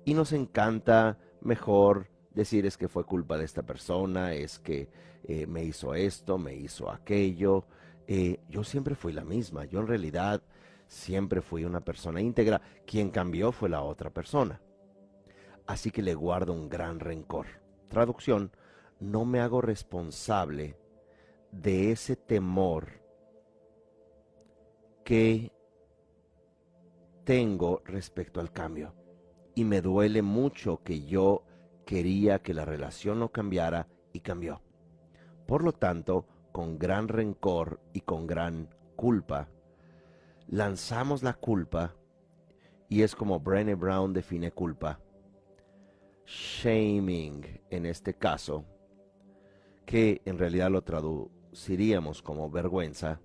Y 0.05 0.13
nos 0.13 0.33
encanta 0.33 1.17
mejor 1.41 2.09
decir 2.33 2.65
es 2.65 2.77
que 2.77 2.87
fue 2.87 3.05
culpa 3.05 3.37
de 3.37 3.45
esta 3.45 3.63
persona, 3.63 4.33
es 4.33 4.59
que 4.59 4.89
eh, 5.23 5.47
me 5.47 5.63
hizo 5.63 5.93
esto, 5.93 6.37
me 6.37 6.55
hizo 6.55 6.91
aquello. 6.91 7.65
Eh, 8.07 8.39
yo 8.49 8.63
siempre 8.63 8.95
fui 8.95 9.13
la 9.13 9.23
misma, 9.23 9.65
yo 9.65 9.79
en 9.79 9.87
realidad 9.87 10.43
siempre 10.95 11.41
fui 11.41 11.65
una 11.65 11.81
persona 11.81 12.21
íntegra, 12.21 12.61
quien 12.87 13.09
cambió 13.09 13.51
fue 13.51 13.67
la 13.69 13.83
otra 13.83 14.09
persona. 14.09 14.61
Así 15.67 15.91
que 15.91 16.01
le 16.01 16.15
guardo 16.15 16.53
un 16.53 16.69
gran 16.69 16.99
rencor. 16.99 17.47
Traducción, 17.89 18.51
no 18.99 19.25
me 19.25 19.41
hago 19.41 19.61
responsable 19.61 20.77
de 21.51 21.91
ese 21.91 22.15
temor 22.15 23.01
que 25.03 25.51
tengo 27.25 27.81
respecto 27.85 28.39
al 28.39 28.53
cambio. 28.53 28.93
Y 29.53 29.65
me 29.65 29.81
duele 29.81 30.21
mucho 30.21 30.81
que 30.81 31.05
yo 31.05 31.43
quería 31.85 32.41
que 32.41 32.53
la 32.53 32.63
relación 32.65 33.19
no 33.19 33.31
cambiara 33.31 33.87
y 34.13 34.21
cambió. 34.21 34.61
Por 35.45 35.63
lo 35.63 35.73
tanto, 35.73 36.25
con 36.53 36.79
gran 36.79 37.09
rencor 37.09 37.81
y 37.91 38.01
con 38.01 38.25
gran 38.27 38.69
culpa, 38.95 39.49
lanzamos 40.47 41.23
la 41.23 41.33
culpa 41.33 41.95
y 42.89 43.01
es 43.01 43.15
como 43.15 43.39
Brené 43.39 43.75
Brown 43.75 44.13
define 44.13 44.51
culpa. 44.51 44.99
Shaming 46.25 47.61
en 47.69 47.85
este 47.85 48.13
caso, 48.15 48.65
que 49.85 50.21
en 50.25 50.37
realidad 50.37 50.71
lo 50.71 50.83
traduciríamos 50.83 52.21
como 52.21 52.49
vergüenza, 52.49 53.19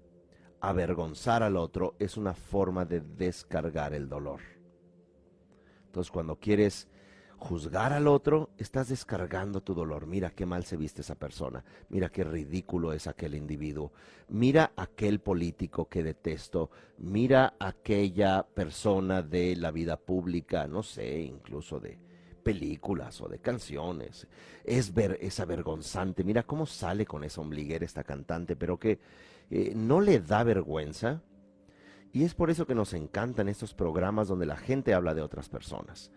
avergonzar 0.60 1.42
al 1.42 1.56
otro 1.56 1.94
es 1.98 2.16
una 2.16 2.34
forma 2.34 2.84
de 2.84 3.00
descargar 3.00 3.94
el 3.94 4.08
dolor. 4.08 4.40
Entonces 5.86 6.10
cuando 6.10 6.36
quieres 6.36 6.88
juzgar 7.40 7.92
al 7.92 8.06
otro, 8.06 8.50
estás 8.58 8.90
descargando 8.90 9.62
tu 9.62 9.74
dolor. 9.74 10.06
Mira 10.06 10.30
qué 10.30 10.46
mal 10.46 10.64
se 10.64 10.76
viste 10.76 11.00
esa 11.00 11.14
persona. 11.14 11.64
Mira 11.88 12.10
qué 12.10 12.22
ridículo 12.22 12.92
es 12.92 13.06
aquel 13.06 13.34
individuo. 13.34 13.92
Mira 14.28 14.72
aquel 14.76 15.20
político 15.20 15.88
que 15.88 16.02
detesto. 16.02 16.70
Mira 16.98 17.54
aquella 17.58 18.42
persona 18.42 19.22
de 19.22 19.56
la 19.56 19.70
vida 19.70 19.96
pública, 19.96 20.68
no 20.68 20.82
sé, 20.82 21.20
incluso 21.22 21.80
de 21.80 21.98
películas 22.44 23.20
o 23.20 23.28
de 23.28 23.38
canciones. 23.38 24.28
Es, 24.62 24.92
ver, 24.94 25.18
es 25.20 25.40
avergonzante. 25.40 26.22
Mira 26.22 26.42
cómo 26.42 26.66
sale 26.66 27.06
con 27.06 27.24
esa 27.24 27.40
ombliguera 27.40 27.84
esta 27.84 28.04
cantante, 28.04 28.54
pero 28.54 28.78
que 28.78 29.00
eh, 29.50 29.72
no 29.74 30.00
le 30.00 30.20
da 30.20 30.44
vergüenza. 30.44 31.22
Y 32.12 32.24
es 32.24 32.34
por 32.34 32.50
eso 32.50 32.66
que 32.66 32.74
nos 32.74 32.92
encantan 32.92 33.48
estos 33.48 33.72
programas 33.72 34.28
donde 34.28 34.44
la 34.44 34.56
gente 34.56 34.94
habla 34.94 35.14
de 35.14 35.22
otras 35.22 35.48
personas 35.48 36.10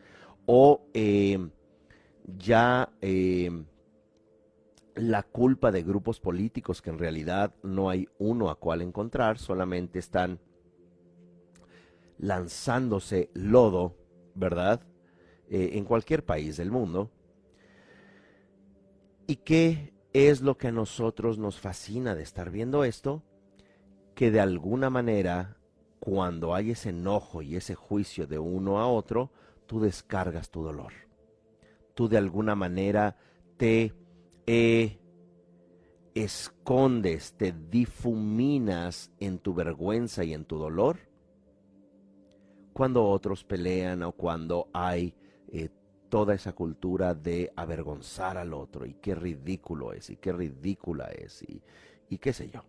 o 0.46 0.86
eh, 0.94 1.50
ya 2.38 2.90
eh, 3.02 3.50
la 4.96 5.24
culpa 5.24 5.72
de 5.72 5.84
grupos 5.84 6.20
políticos 6.20 6.82
que 6.82 6.90
en 6.90 7.00
realidad 7.00 7.54
no 7.64 7.90
hay 7.90 8.08
uno 8.20 8.50
a 8.50 8.56
cual 8.56 8.82
encontrar, 8.82 9.38
solamente 9.38 10.00
están 10.00 10.40
lanzándose 12.18 13.30
lodo, 13.34 13.96
¿verdad? 14.36 14.82
Eh, 15.50 15.72
en 15.74 15.86
cualquier 15.86 16.24
país 16.24 16.58
del 16.58 16.72
mundo. 16.72 17.12
¿Y 19.28 19.38
qué 19.38 19.94
es 20.14 20.42
lo 20.42 20.58
que 20.58 20.68
a 20.68 20.72
nosotros 20.72 21.38
nos 21.38 21.60
fascina 21.60 22.16
de 22.16 22.24
estar 22.24 22.52
viendo 22.52 22.84
esto? 22.84 23.24
Que 24.16 24.32
de 24.32 24.40
alguna 24.40 24.90
manera, 24.90 25.58
cuando 26.00 26.54
hay 26.54 26.72
ese 26.72 26.90
enojo 26.90 27.42
y 27.42 27.56
ese 27.56 27.76
juicio 27.76 28.28
de 28.28 28.38
uno 28.38 28.80
a 28.80 28.88
otro, 28.88 29.32
tú 29.66 29.80
descargas 29.80 30.50
tu 30.50 30.64
dolor. 30.64 30.94
Tú 31.94 32.08
de 32.08 32.18
alguna 32.18 32.56
manera 32.56 33.16
te 33.58 33.94
eh, 34.46 35.00
escondes, 36.16 37.34
te 37.34 37.54
difuminas 37.70 39.12
en 39.20 39.40
tu 39.40 39.54
vergüenza 39.54 40.24
y 40.24 40.34
en 40.34 40.46
tu 40.46 40.58
dolor. 40.58 40.98
Cuando 42.74 43.06
otros 43.06 43.44
pelean 43.44 44.04
o 44.04 44.12
cuando 44.14 44.70
hay 44.74 45.16
eh, 45.52 45.70
toda 46.10 46.34
esa 46.34 46.54
cultura 46.54 47.14
de 47.14 47.52
avergonzar 47.56 48.38
al 48.38 48.54
otro 48.54 48.86
y 48.86 48.96
qué 48.96 49.16
ridículo 49.16 49.94
es 49.94 50.10
y 50.10 50.18
qué 50.18 50.32
ridícula 50.32 51.06
es 51.06 51.44
y, 51.44 51.62
y 52.10 52.18
qué 52.18 52.34
sé 52.34 52.50
yo. 52.50 52.64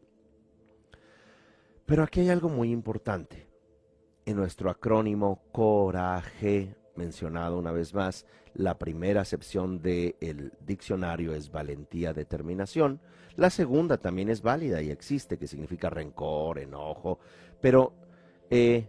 Pero 1.86 2.02
aquí 2.02 2.20
hay 2.20 2.30
algo 2.30 2.48
muy 2.48 2.70
importante. 2.70 3.46
En 4.26 4.36
nuestro 4.36 4.70
acrónimo 4.70 5.42
coraje 5.52 6.74
mencionado 6.96 7.58
una 7.58 7.72
vez 7.72 7.94
más, 7.94 8.26
la 8.54 8.78
primera 8.78 9.20
acepción 9.20 9.82
del 9.82 10.52
diccionario 10.64 11.34
es 11.34 11.50
valentía, 11.50 12.12
determinación. 12.12 13.00
La 13.36 13.50
segunda 13.50 13.98
también 13.98 14.28
es 14.28 14.42
válida 14.42 14.80
y 14.80 14.90
existe, 14.90 15.38
que 15.38 15.48
significa 15.48 15.90
rencor, 15.90 16.58
enojo. 16.58 17.18
Pero, 17.60 17.92
eh, 18.50 18.88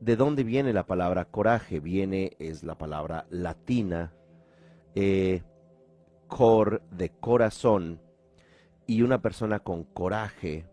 ¿de 0.00 0.16
dónde 0.16 0.44
viene 0.44 0.72
la 0.72 0.86
palabra 0.86 1.24
coraje? 1.24 1.80
Viene, 1.80 2.36
es 2.38 2.62
la 2.62 2.78
palabra 2.78 3.26
latina, 3.30 4.12
eh, 4.94 5.42
cor, 6.28 6.82
de 6.90 7.10
corazón. 7.10 8.00
Y 8.86 9.02
una 9.02 9.20
persona 9.20 9.60
con 9.60 9.84
coraje 9.84 10.66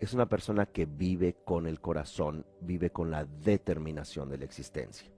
es 0.00 0.12
una 0.12 0.28
persona 0.28 0.66
que 0.66 0.86
vive 0.86 1.36
con 1.44 1.66
el 1.66 1.80
corazón, 1.80 2.44
vive 2.60 2.90
con 2.90 3.10
la 3.10 3.24
determinación 3.24 4.28
de 4.28 4.38
la 4.38 4.44
existencia 4.44 5.15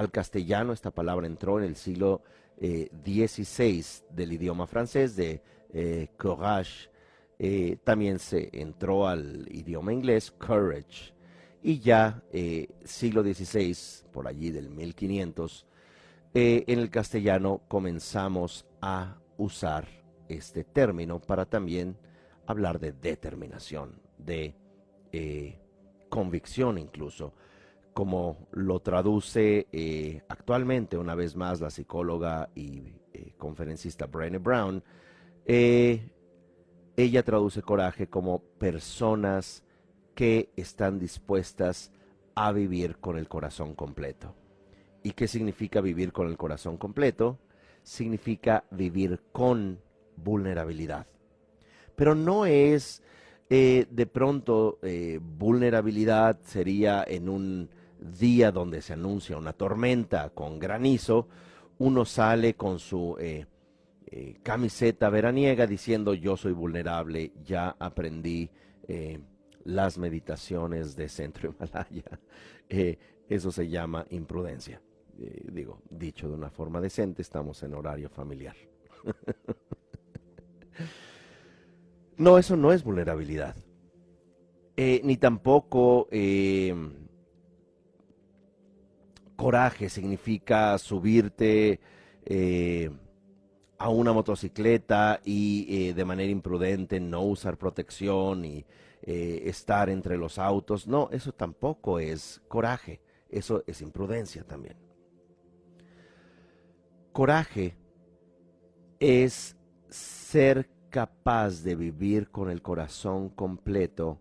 al 0.00 0.10
castellano. 0.10 0.72
Esta 0.72 0.90
palabra 0.90 1.26
entró 1.26 1.58
en 1.58 1.64
el 1.66 1.76
siglo 1.76 2.22
XVI 2.58 3.80
eh, 3.80 3.84
del 4.10 4.32
idioma 4.32 4.66
francés, 4.66 5.14
de 5.14 5.42
eh, 5.72 6.08
courage. 6.16 6.88
Eh, 7.38 7.76
también 7.84 8.18
se 8.18 8.48
entró 8.52 9.06
al 9.06 9.46
idioma 9.50 9.92
inglés, 9.92 10.30
courage. 10.30 11.12
Y 11.62 11.80
ya 11.80 12.22
siglo 12.84 13.22
XVI, 13.22 13.76
por 14.10 14.26
allí 14.26 14.50
del 14.50 14.70
1500, 14.70 15.66
en 16.32 16.78
el 16.78 16.88
castellano 16.88 17.60
comenzamos 17.68 18.64
a 18.80 19.18
usar 19.36 19.86
este 20.30 20.64
término 20.64 21.20
para 21.20 21.44
también 21.44 21.98
hablar 22.46 22.80
de 22.80 22.92
determinación, 22.92 24.00
de 24.16 24.54
convicción 26.08 26.78
incluso 26.78 27.34
como 28.00 28.48
lo 28.52 28.80
traduce 28.80 29.66
eh, 29.72 30.22
actualmente 30.26 30.96
una 30.96 31.14
vez 31.14 31.36
más 31.36 31.60
la 31.60 31.68
psicóloga 31.68 32.48
y 32.54 32.94
eh, 33.12 33.34
conferencista 33.36 34.06
Brené 34.06 34.38
Brown, 34.38 34.82
eh, 35.44 36.10
ella 36.96 37.22
traduce 37.22 37.60
coraje 37.60 38.06
como 38.06 38.38
personas 38.38 39.64
que 40.14 40.48
están 40.56 40.98
dispuestas 40.98 41.92
a 42.34 42.52
vivir 42.52 42.96
con 42.96 43.18
el 43.18 43.28
corazón 43.28 43.74
completo. 43.74 44.34
¿Y 45.02 45.10
qué 45.10 45.28
significa 45.28 45.82
vivir 45.82 46.10
con 46.10 46.28
el 46.28 46.38
corazón 46.38 46.78
completo? 46.78 47.38
Significa 47.82 48.64
vivir 48.70 49.20
con 49.30 49.78
vulnerabilidad. 50.16 51.06
Pero 51.96 52.14
no 52.14 52.46
es 52.46 53.02
de 53.50 54.08
pronto 54.10 54.78
vulnerabilidad, 55.20 56.40
sería 56.44 57.04
en 57.06 57.28
un 57.28 57.68
día 58.00 58.50
donde 58.50 58.82
se 58.82 58.94
anuncia 58.94 59.36
una 59.36 59.52
tormenta 59.52 60.30
con 60.30 60.58
granizo, 60.58 61.28
uno 61.78 62.04
sale 62.04 62.54
con 62.54 62.78
su 62.78 63.16
eh, 63.18 63.46
eh, 64.06 64.36
camiseta 64.42 65.10
veraniega 65.10 65.66
diciendo 65.66 66.14
yo 66.14 66.36
soy 66.36 66.52
vulnerable, 66.52 67.32
ya 67.44 67.76
aprendí 67.78 68.50
eh, 68.88 69.20
las 69.64 69.98
meditaciones 69.98 70.96
de 70.96 71.08
Centro 71.08 71.50
Himalaya. 71.50 72.18
eso 73.28 73.52
se 73.52 73.68
llama 73.68 74.06
imprudencia. 74.10 74.80
digo, 75.52 75.82
dicho 75.90 76.28
de 76.28 76.34
una 76.34 76.50
forma 76.50 76.80
decente, 76.80 77.22
estamos 77.22 77.62
en 77.62 77.74
horario 77.74 78.08
familiar. 78.08 78.56
no, 82.16 82.38
eso 82.38 82.56
no 82.56 82.72
es 82.72 82.82
vulnerabilidad. 82.82 83.54
ni 84.76 85.16
tampoco 85.18 86.08
coraje 89.40 89.88
significa 89.88 90.76
subirte 90.76 91.80
eh, 92.26 92.90
a 93.78 93.88
una 93.88 94.12
motocicleta 94.12 95.18
y 95.24 95.88
eh, 95.88 95.94
de 95.94 96.04
manera 96.04 96.30
imprudente 96.30 97.00
no 97.00 97.22
usar 97.22 97.56
protección 97.56 98.44
y 98.44 98.66
eh, 99.00 99.44
estar 99.46 99.88
entre 99.88 100.18
los 100.18 100.38
autos. 100.38 100.86
No, 100.86 101.08
eso 101.10 101.32
tampoco 101.32 101.98
es 101.98 102.42
coraje, 102.48 103.00
eso 103.30 103.64
es 103.66 103.80
imprudencia 103.80 104.44
también. 104.44 104.76
Coraje 107.12 107.78
es 108.98 109.56
ser 109.88 110.68
capaz 110.90 111.62
de 111.62 111.76
vivir 111.76 112.30
con 112.30 112.50
el 112.50 112.60
corazón 112.60 113.30
completo, 113.30 114.20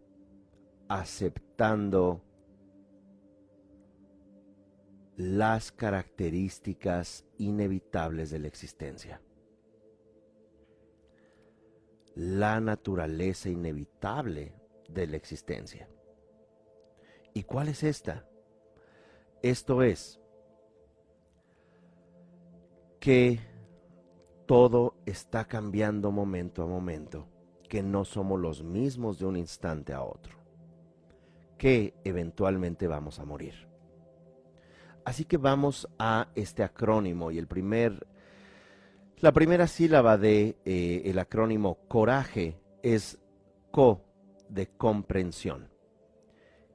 aceptando 0.88 2.24
las 5.20 5.74
características 5.74 7.26
inevitables 7.38 8.30
de 8.30 8.40
la 8.40 8.48
existencia. 8.48 9.22
La 12.16 12.62
naturaleza 12.62 13.50
inevitable 13.50 14.54
de 14.88 15.08
la 15.08 15.18
existencia. 15.18 15.90
¿Y 17.34 17.44
cuál 17.44 17.68
es 17.68 17.84
esta? 17.84 18.30
Esto 19.42 19.84
es 19.84 20.22
que 23.02 23.42
todo 24.46 24.96
está 25.06 25.44
cambiando 25.44 26.12
momento 26.12 26.64
a 26.64 26.66
momento, 26.66 27.28
que 27.68 27.84
no 27.84 28.06
somos 28.06 28.40
los 28.40 28.64
mismos 28.64 29.20
de 29.20 29.26
un 29.26 29.36
instante 29.36 29.92
a 29.92 30.02
otro, 30.02 30.38
que 31.58 31.94
eventualmente 32.06 32.88
vamos 32.88 33.20
a 33.20 33.26
morir. 33.26 33.69
Así 35.10 35.26
que 35.26 35.38
vamos 35.38 35.88
a 35.98 36.28
este 36.36 36.62
acrónimo 36.62 37.32
y 37.32 37.40
el 37.40 37.48
la 39.18 39.32
primera 39.32 39.66
sílaba 39.66 40.20
de 40.20 40.56
eh, 40.66 41.02
el 41.06 41.18
acrónimo 41.18 41.80
coraje 41.88 42.62
es 42.84 43.18
co 43.72 44.06
de 44.50 44.68
comprensión. 44.68 45.68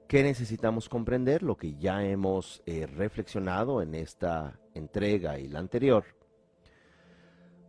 ¿Qué 0.08 0.24
necesitamos 0.24 0.88
comprender? 0.88 1.44
Lo 1.44 1.56
que 1.56 1.76
ya 1.76 2.04
hemos 2.04 2.60
eh, 2.66 2.88
reflexionado 2.88 3.80
en 3.80 3.94
esta 3.94 4.58
entrega 4.74 5.38
y 5.38 5.46
la 5.46 5.60
anterior. 5.60 6.04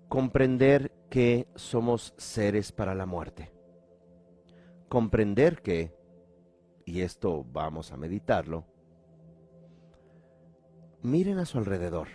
Comprender 0.10 0.91
que 1.12 1.47
somos 1.54 2.15
seres 2.17 2.71
para 2.71 2.95
la 2.95 3.06
muerte. 3.06 3.51
Comprender 4.89 5.62
que, 5.62 5.93
y 6.86 7.01
esto 7.01 7.45
vamos 7.51 7.91
a 7.91 7.97
meditarlo, 7.97 8.65
miren 11.06 11.38
a 11.38 11.46
su 11.46 11.58
alrededor 11.58 12.08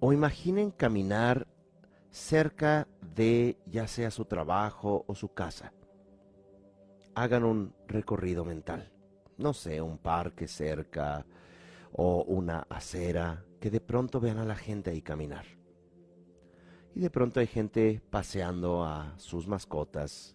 o 0.00 0.12
imaginen 0.12 0.70
caminar 0.70 1.46
cerca 2.10 2.88
de 3.14 3.58
ya 3.66 3.86
sea 3.86 4.10
su 4.10 4.24
trabajo 4.24 5.04
o 5.06 5.14
su 5.14 5.32
casa. 5.32 5.72
Hagan 7.14 7.44
un 7.44 7.74
recorrido 7.86 8.44
mental, 8.44 8.90
no 9.36 9.52
sé, 9.52 9.82
un 9.82 9.98
parque 9.98 10.48
cerca 10.48 11.26
o 11.92 12.24
una 12.24 12.66
acera, 12.70 13.44
que 13.60 13.70
de 13.70 13.80
pronto 13.80 14.20
vean 14.20 14.38
a 14.38 14.44
la 14.44 14.56
gente 14.56 14.90
ahí 14.90 15.02
caminar. 15.02 15.44
Y 16.94 17.00
de 17.00 17.10
pronto 17.10 17.40
hay 17.40 17.46
gente 17.46 18.00
paseando 18.10 18.84
a 18.84 19.14
sus 19.18 19.46
mascotas. 19.46 20.34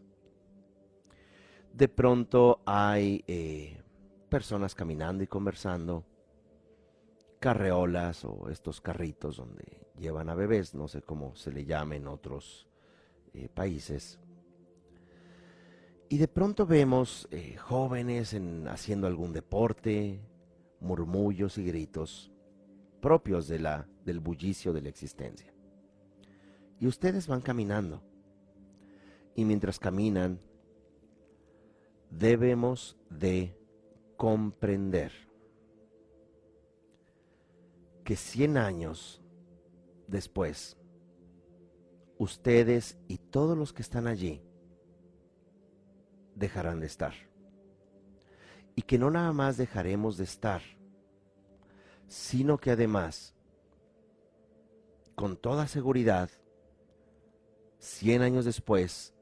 De 1.73 1.87
pronto 1.89 2.61
hay 2.65 3.23
eh, 3.27 3.81
personas 4.29 4.75
caminando 4.75 5.23
y 5.23 5.27
conversando 5.27 6.05
carreolas 7.39 8.25
o 8.25 8.49
estos 8.49 8.81
carritos 8.81 9.37
donde 9.37 9.87
llevan 9.97 10.29
a 10.29 10.35
bebés, 10.35 10.73
no 10.73 10.87
sé 10.87 11.01
cómo 11.01 11.35
se 11.35 11.51
le 11.51 11.65
llame 11.65 11.97
en 11.97 12.07
otros 12.07 12.67
eh, 13.33 13.49
países. 13.49 14.19
Y 16.09 16.17
de 16.17 16.27
pronto 16.27 16.65
vemos 16.65 17.27
eh, 17.31 17.55
jóvenes 17.57 18.33
en, 18.33 18.67
haciendo 18.67 19.07
algún 19.07 19.33
deporte, 19.33 20.21
murmullos 20.79 21.57
y 21.57 21.65
gritos 21.65 22.31
propios 23.05 23.47
de 23.47 23.59
la, 23.59 23.87
del 24.03 24.19
bullicio 24.19 24.73
de 24.73 24.81
la 24.81 24.89
existencia. 24.89 25.53
Y 26.79 26.87
ustedes 26.87 27.27
van 27.27 27.41
caminando. 27.41 28.01
Y 29.35 29.45
mientras 29.45 29.77
caminan, 29.77 30.39
debemos 32.09 32.97
de 33.11 33.55
comprender 34.17 35.24
que 38.05 38.15
100 38.15 38.57
años 38.57 39.19
después, 40.07 40.77
ustedes 42.19 42.97
y 43.07 43.17
todos 43.17 43.57
los 43.57 43.73
que 43.73 43.81
están 43.81 44.05
allí 44.05 44.43
dejarán 46.35 46.79
de 46.79 46.85
estar. 46.85 47.13
Y 48.75 48.83
que 48.83 48.99
no 48.99 49.09
nada 49.09 49.33
más 49.33 49.57
dejaremos 49.57 50.17
de 50.17 50.25
estar, 50.25 50.61
sino 52.07 52.59
que 52.59 52.71
además, 52.71 53.33
con 55.15 55.35
toda 55.35 55.67
seguridad, 55.67 56.29
100 57.79 58.21
años 58.21 58.45
después, 58.45 59.15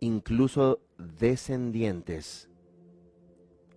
incluso 0.00 0.82
descendientes 0.98 2.50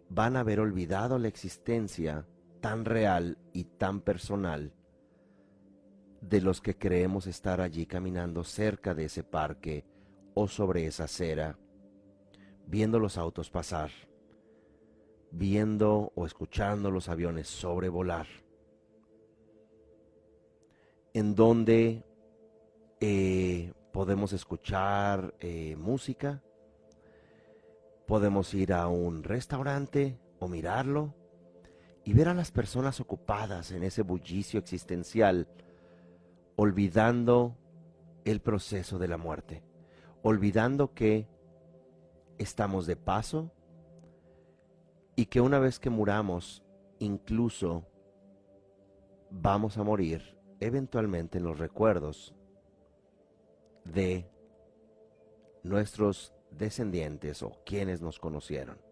van 0.09 0.35
a 0.35 0.41
haber 0.41 0.59
olvidado 0.59 1.17
la 1.17 1.29
existencia 1.29 2.27
tan 2.59 2.85
real 2.85 3.37
y 3.53 3.65
tan 3.65 4.01
personal 4.01 4.73
de 6.21 6.41
los 6.41 6.61
que 6.61 6.77
creemos 6.77 7.27
estar 7.27 7.61
allí 7.61 7.85
caminando 7.85 8.43
cerca 8.43 8.93
de 8.93 9.05
ese 9.05 9.23
parque 9.23 9.85
o 10.33 10.47
sobre 10.47 10.85
esa 10.85 11.05
acera, 11.05 11.57
viendo 12.67 12.99
los 12.99 13.17
autos 13.17 13.49
pasar, 13.49 13.91
viendo 15.31 16.11
o 16.15 16.25
escuchando 16.25 16.91
los 16.91 17.09
aviones 17.09 17.47
sobrevolar, 17.47 18.27
en 21.13 21.35
donde 21.35 22.03
eh, 22.99 23.73
podemos 23.91 24.33
escuchar 24.33 25.33
eh, 25.39 25.75
música, 25.77 26.43
podemos 28.07 28.53
ir 28.53 28.73
a 28.73 28.87
un 28.87 29.23
restaurante 29.23 30.19
o 30.39 30.47
mirarlo, 30.47 31.15
y 32.03 32.13
ver 32.13 32.29
a 32.29 32.33
las 32.33 32.51
personas 32.51 32.99
ocupadas 32.99 33.71
en 33.71 33.83
ese 33.83 34.01
bullicio 34.01 34.59
existencial, 34.59 35.47
olvidando 36.55 37.55
el 38.25 38.41
proceso 38.41 38.99
de 38.99 39.07
la 39.07 39.17
muerte, 39.17 39.63
olvidando 40.23 40.93
que 40.93 41.27
estamos 42.37 42.85
de 42.87 42.95
paso 42.95 43.51
y 45.15 45.25
que 45.25 45.41
una 45.41 45.59
vez 45.59 45.79
que 45.79 45.89
muramos, 45.89 46.63
incluso 46.99 47.85
vamos 49.29 49.77
a 49.77 49.83
morir 49.83 50.37
eventualmente 50.59 51.37
en 51.37 51.43
los 51.43 51.59
recuerdos 51.59 52.35
de 53.83 54.29
nuestros 55.63 56.33
descendientes 56.51 57.43
o 57.43 57.51
quienes 57.65 58.01
nos 58.01 58.19
conocieron. 58.19 58.88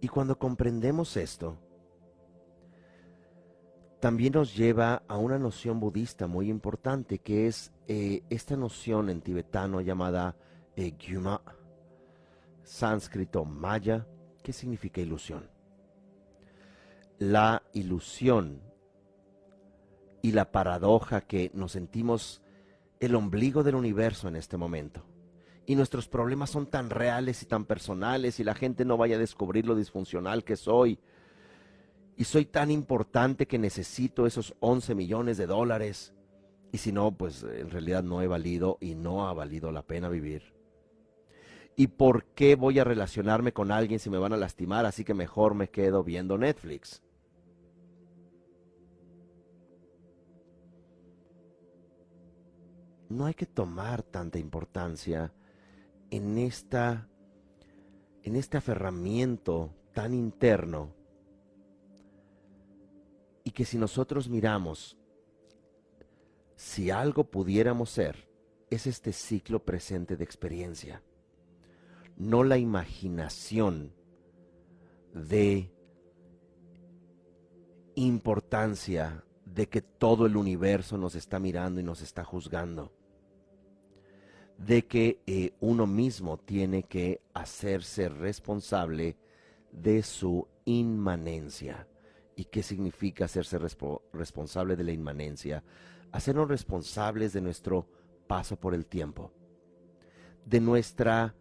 Y 0.00 0.08
cuando 0.08 0.38
comprendemos 0.38 1.16
esto, 1.16 1.56
también 4.00 4.34
nos 4.34 4.54
lleva 4.54 5.02
a 5.08 5.16
una 5.16 5.38
noción 5.38 5.80
budista 5.80 6.26
muy 6.26 6.50
importante, 6.50 7.18
que 7.18 7.46
es 7.46 7.72
eh, 7.88 8.22
esta 8.28 8.56
noción 8.56 9.08
en 9.08 9.22
tibetano 9.22 9.80
llamada 9.80 10.36
eh, 10.76 10.92
Gyuma, 10.98 11.40
sánscrito 12.62 13.44
maya, 13.44 14.06
que 14.42 14.52
significa 14.52 15.00
ilusión. 15.00 15.48
La 17.18 17.62
ilusión 17.72 18.60
y 20.20 20.32
la 20.32 20.52
paradoja 20.52 21.22
que 21.22 21.50
nos 21.54 21.72
sentimos 21.72 22.42
el 23.00 23.14
ombligo 23.14 23.62
del 23.62 23.76
universo 23.76 24.28
en 24.28 24.36
este 24.36 24.58
momento 24.58 25.05
y 25.66 25.74
nuestros 25.74 26.08
problemas 26.08 26.50
son 26.50 26.66
tan 26.66 26.90
reales 26.90 27.42
y 27.42 27.46
tan 27.46 27.64
personales 27.64 28.38
y 28.38 28.44
la 28.44 28.54
gente 28.54 28.84
no 28.84 28.96
vaya 28.96 29.16
a 29.16 29.18
descubrir 29.20 29.66
lo 29.66 29.74
disfuncional 29.74 30.44
que 30.44 30.56
soy. 30.56 30.98
Y 32.16 32.24
soy 32.24 32.46
tan 32.46 32.70
importante 32.70 33.46
que 33.46 33.58
necesito 33.58 34.26
esos 34.26 34.54
11 34.60 34.94
millones 34.94 35.36
de 35.36 35.46
dólares. 35.46 36.14
Y 36.72 36.78
si 36.78 36.92
no, 36.92 37.10
pues 37.10 37.42
en 37.42 37.70
realidad 37.70 38.04
no 38.04 38.22
he 38.22 38.28
valido 38.28 38.78
y 38.80 38.94
no 38.94 39.28
ha 39.28 39.34
valido 39.34 39.72
la 39.72 39.82
pena 39.82 40.08
vivir. 40.08 40.54
¿Y 41.74 41.88
por 41.88 42.24
qué 42.26 42.54
voy 42.54 42.78
a 42.78 42.84
relacionarme 42.84 43.52
con 43.52 43.70
alguien 43.70 43.98
si 43.98 44.08
me 44.08 44.18
van 44.18 44.32
a 44.32 44.38
lastimar? 44.38 44.86
Así 44.86 45.04
que 45.04 45.14
mejor 45.14 45.54
me 45.54 45.68
quedo 45.68 46.04
viendo 46.04 46.38
Netflix. 46.38 47.02
No 53.08 53.26
hay 53.26 53.34
que 53.34 53.46
tomar 53.46 54.02
tanta 54.02 54.38
importancia 54.38 55.32
en, 56.10 56.38
esta, 56.38 57.08
en 58.22 58.36
este 58.36 58.56
aferramiento 58.56 59.74
tan 59.92 60.14
interno. 60.14 60.94
Y 63.44 63.50
que 63.50 63.64
si 63.64 63.78
nosotros 63.78 64.28
miramos, 64.28 64.96
si 66.56 66.90
algo 66.90 67.24
pudiéramos 67.24 67.90
ser, 67.90 68.28
es 68.70 68.86
este 68.86 69.12
ciclo 69.12 69.64
presente 69.64 70.16
de 70.16 70.24
experiencia, 70.24 71.02
no 72.16 72.42
la 72.42 72.58
imaginación 72.58 73.92
de 75.12 75.70
importancia 77.94 79.24
de 79.44 79.68
que 79.68 79.80
todo 79.80 80.26
el 80.26 80.36
universo 80.36 80.98
nos 80.98 81.14
está 81.14 81.38
mirando 81.38 81.80
y 81.80 81.84
nos 81.84 82.02
está 82.02 82.24
juzgando, 82.24 82.92
de 84.58 84.86
que 84.86 85.20
eh, 85.26 85.52
uno 85.60 85.86
mismo 85.86 86.38
tiene 86.38 86.84
que 86.84 87.20
hacerse 87.34 88.08
responsable 88.08 89.16
de 89.70 90.02
su 90.02 90.48
inmanencia. 90.64 91.86
¿Y 92.34 92.44
qué 92.44 92.62
significa 92.62 93.26
hacerse 93.26 93.58
responsable 94.12 94.76
de 94.76 94.84
la 94.84 94.92
inmanencia? 94.92 95.62
Hacernos 96.12 96.48
responsables 96.48 97.32
de 97.32 97.40
nuestro 97.40 97.88
paso 98.26 98.58
por 98.58 98.74
el 98.74 98.86
tiempo, 98.86 99.32
de 100.44 100.60
nuestra 100.60 101.34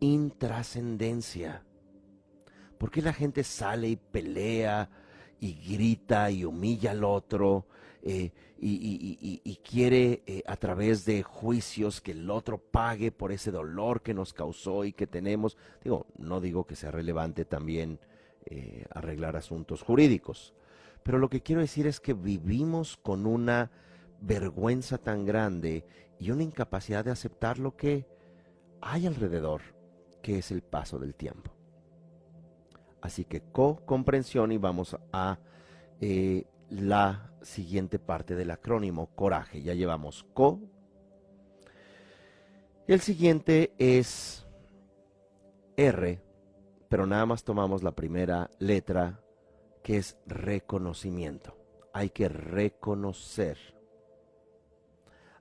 intrascendencia. 0.00 1.64
¿Por 2.78 2.90
qué 2.90 3.02
la 3.02 3.12
gente 3.12 3.42
sale 3.42 3.88
y 3.88 3.96
pelea 3.96 4.88
y 5.40 5.54
grita 5.54 6.30
y 6.30 6.44
humilla 6.44 6.92
al 6.92 7.04
otro 7.04 7.66
eh, 8.02 8.30
y, 8.60 9.60
quiere 9.68 10.22
eh, 10.26 10.42
a 10.46 10.56
través 10.56 11.04
de 11.04 11.22
juicios 11.22 12.00
que 12.00 12.12
el 12.12 12.30
otro 12.30 12.58
pague 12.58 13.12
por 13.12 13.32
ese 13.32 13.50
dolor 13.50 14.02
que 14.02 14.14
nos 14.14 14.32
causó 14.32 14.84
y 14.84 14.92
que 14.92 15.06
tenemos? 15.06 15.56
Digo, 15.82 16.06
no 16.16 16.40
digo 16.40 16.64
que 16.64 16.76
sea 16.76 16.90
relevante 16.90 17.44
también 17.44 18.00
eh, 18.46 18.84
arreglar 18.90 19.36
asuntos 19.36 19.82
jurídicos, 19.82 20.54
pero 21.02 21.18
lo 21.18 21.28
que 21.28 21.42
quiero 21.42 21.60
decir 21.60 21.86
es 21.86 22.00
que 22.00 22.14
vivimos 22.14 22.96
con 22.96 23.26
una 23.26 23.70
vergüenza 24.20 24.98
tan 24.98 25.24
grande 25.24 25.84
y 26.18 26.30
una 26.30 26.42
incapacidad 26.42 27.04
de 27.04 27.10
aceptar 27.10 27.58
lo 27.58 27.76
que 27.76 28.06
hay 28.80 29.06
alrededor, 29.06 29.62
que 30.22 30.38
es 30.38 30.50
el 30.50 30.62
paso 30.62 30.98
del 30.98 31.14
tiempo. 31.14 31.52
Así 33.00 33.24
que 33.24 33.40
co-comprensión 33.40 34.50
y 34.50 34.58
vamos 34.58 34.96
a 35.12 35.38
la 36.70 37.32
siguiente 37.42 37.98
parte 37.98 38.34
del 38.34 38.50
acrónimo, 38.50 39.14
coraje. 39.14 39.62
Ya 39.62 39.74
llevamos 39.74 40.24
co. 40.34 40.60
El 42.86 43.00
siguiente 43.00 43.74
es 43.78 44.46
R, 45.76 46.22
pero 46.88 47.06
nada 47.06 47.26
más 47.26 47.44
tomamos 47.44 47.82
la 47.82 47.92
primera 47.92 48.50
letra, 48.58 49.20
que 49.82 49.98
es 49.98 50.18
reconocimiento. 50.26 51.56
Hay 51.92 52.10
que 52.10 52.28
reconocer. 52.28 53.58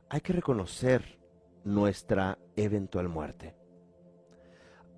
Hay 0.09 0.21
que 0.21 0.33
reconocer 0.33 1.19
nuestra 1.63 2.37
eventual 2.55 3.09
muerte. 3.09 3.55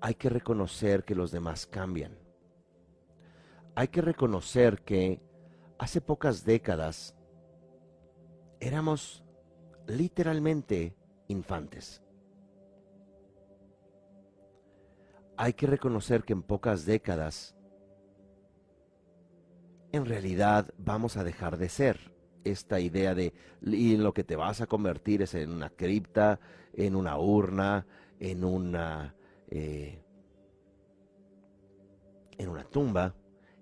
Hay 0.00 0.14
que 0.14 0.28
reconocer 0.28 1.04
que 1.04 1.14
los 1.14 1.30
demás 1.30 1.66
cambian 1.66 2.20
hay 3.74 3.88
que 3.88 4.02
reconocer 4.02 4.82
que 4.82 5.22
hace 5.80 6.02
pocas 6.02 6.44
décadas 6.44 7.16
éramos 8.60 9.24
literalmente 9.86 10.94
infantes. 11.28 12.02
Hay 15.38 15.54
que 15.54 15.66
reconocer 15.66 16.22
que 16.22 16.34
en 16.34 16.42
pocas 16.42 16.84
décadas 16.84 17.56
en 19.92 20.04
realidad 20.04 20.70
vamos 20.76 21.16
a 21.16 21.24
dejar 21.24 21.56
de 21.56 21.70
ser 21.70 22.14
esta 22.44 22.78
idea 22.78 23.14
de 23.14 23.32
y 23.62 23.96
lo 23.96 24.12
que 24.12 24.22
te 24.22 24.36
vas 24.36 24.60
a 24.60 24.66
convertir 24.66 25.22
es 25.22 25.34
en 25.34 25.50
una 25.50 25.70
cripta, 25.70 26.40
en 26.74 26.94
una 26.94 27.18
urna, 27.18 27.86
en 28.18 28.44
una 28.44 29.14
eh, 29.48 30.04
en 32.36 32.48
una 32.50 32.64
tumba. 32.64 33.14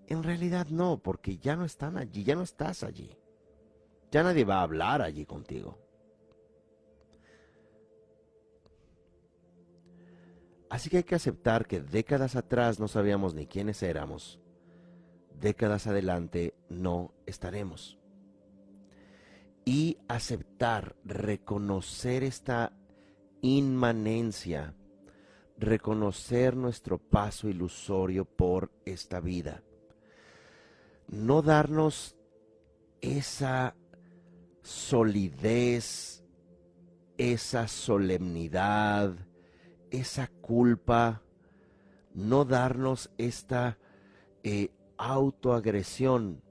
En 0.09 0.23
realidad 0.23 0.69
no, 0.71 1.03
porque 1.03 1.37
ya 1.37 1.55
no 1.55 1.67
están 1.67 1.99
allí, 1.99 2.25
ya 2.25 2.35
no 2.35 2.41
estás 2.41 2.83
allí. 2.83 3.15
Ya 4.11 4.23
nadie 4.23 4.47
va 4.47 4.61
a 4.61 4.63
hablar 4.63 5.03
allí 5.03 5.27
contigo. 5.27 5.79
Así 10.71 10.89
que 10.89 10.99
hay 10.99 11.03
que 11.03 11.15
aceptar 11.15 11.67
que 11.67 11.81
décadas 11.81 12.37
atrás 12.37 12.81
no 12.81 12.89
sabíamos 12.89 13.35
ni 13.35 13.47
quiénes 13.47 13.83
éramos. 13.83 14.41
Décadas 15.39 15.87
adelante 15.87 16.55
no 16.71 17.13
estaremos. 17.27 17.99
Y 19.67 19.99
aceptar, 20.09 20.97
reconocer 21.05 22.23
esta 22.23 22.73
inmanencia, 23.43 24.75
reconocer 25.59 26.57
nuestro 26.57 26.97
paso 26.97 27.51
ilusorio 27.51 28.25
por 28.25 28.73
esta 28.87 29.21
vida 29.21 29.63
no 31.09 31.43
darnos 31.43 32.17
esa 33.01 33.75
solidez, 34.63 36.25
esa 37.17 37.67
solemnidad, 37.67 39.15
esa 39.91 40.29
culpa, 40.29 41.23
no 42.15 42.45
darnos 42.45 43.11
esta 43.17 43.79
eh, 44.43 44.71
autoagresión, 44.99 46.43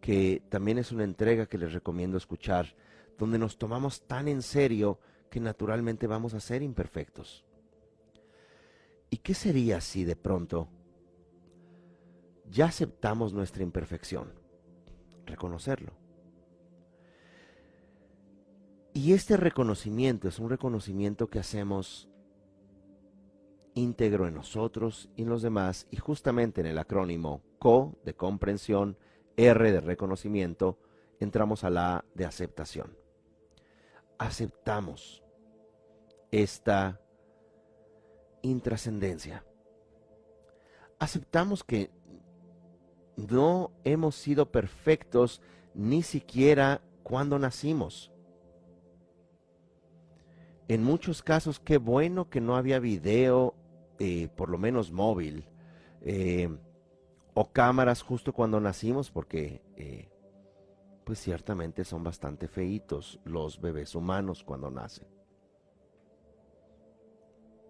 que 0.00 0.42
también 0.48 0.78
es 0.78 0.92
una 0.92 1.04
entrega 1.04 1.46
que 1.46 1.58
les 1.58 1.72
recomiendo 1.72 2.16
escuchar, 2.16 2.74
donde 3.18 3.38
nos 3.38 3.58
tomamos 3.58 4.06
tan 4.06 4.28
en 4.28 4.42
serio 4.42 5.00
que 5.30 5.40
naturalmente 5.40 6.06
vamos 6.06 6.34
a 6.34 6.40
ser 6.40 6.62
imperfectos. 6.62 7.44
¿Y 9.10 9.18
qué 9.18 9.34
sería 9.34 9.80
si 9.80 10.04
de 10.04 10.16
pronto 10.16 10.68
ya 12.50 12.66
aceptamos 12.66 13.32
nuestra 13.32 13.62
imperfección. 13.62 14.32
Reconocerlo. 15.24 15.92
Y 18.92 19.12
este 19.12 19.36
reconocimiento 19.36 20.28
es 20.28 20.38
un 20.38 20.48
reconocimiento 20.48 21.28
que 21.28 21.38
hacemos 21.38 22.08
íntegro 23.74 24.26
en 24.26 24.34
nosotros 24.34 25.10
y 25.16 25.22
en 25.22 25.28
los 25.28 25.42
demás, 25.42 25.86
y 25.90 25.98
justamente 25.98 26.62
en 26.62 26.66
el 26.66 26.78
acrónimo 26.78 27.42
CO 27.58 27.98
de 28.04 28.14
comprensión, 28.14 28.96
R 29.36 29.70
de 29.70 29.80
reconocimiento, 29.80 30.78
entramos 31.20 31.62
a 31.62 31.70
la 31.70 32.04
de 32.14 32.24
aceptación. 32.24 32.96
Aceptamos 34.18 35.22
esta 36.30 37.00
intrascendencia. 38.40 39.44
Aceptamos 40.98 41.64
que 41.64 41.90
no 43.16 43.72
hemos 43.84 44.14
sido 44.14 44.50
perfectos 44.50 45.40
ni 45.74 46.02
siquiera 46.02 46.80
cuando 47.02 47.38
nacimos. 47.38 48.12
En 50.68 50.82
muchos 50.82 51.22
casos, 51.22 51.60
qué 51.60 51.78
bueno 51.78 52.28
que 52.28 52.40
no 52.40 52.56
había 52.56 52.78
video, 52.78 53.54
eh, 53.98 54.28
por 54.36 54.48
lo 54.48 54.58
menos 54.58 54.90
móvil, 54.90 55.46
eh, 56.00 56.48
o 57.34 57.52
cámaras 57.52 58.02
justo 58.02 58.32
cuando 58.32 58.60
nacimos, 58.60 59.10
porque 59.10 59.62
eh, 59.76 60.08
pues 61.04 61.20
ciertamente 61.20 61.84
son 61.84 62.02
bastante 62.02 62.48
feitos 62.48 63.20
los 63.24 63.60
bebés 63.60 63.94
humanos 63.94 64.42
cuando 64.42 64.70
nacen. 64.70 65.06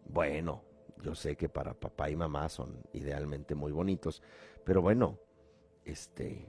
Bueno, 0.08 0.62
yo 1.02 1.14
sé 1.14 1.36
que 1.36 1.48
para 1.48 1.74
papá 1.74 2.08
y 2.08 2.16
mamá 2.16 2.48
son 2.48 2.82
idealmente 2.94 3.54
muy 3.54 3.72
bonitos, 3.72 4.22
pero 4.64 4.80
bueno, 4.80 5.18
este, 5.86 6.46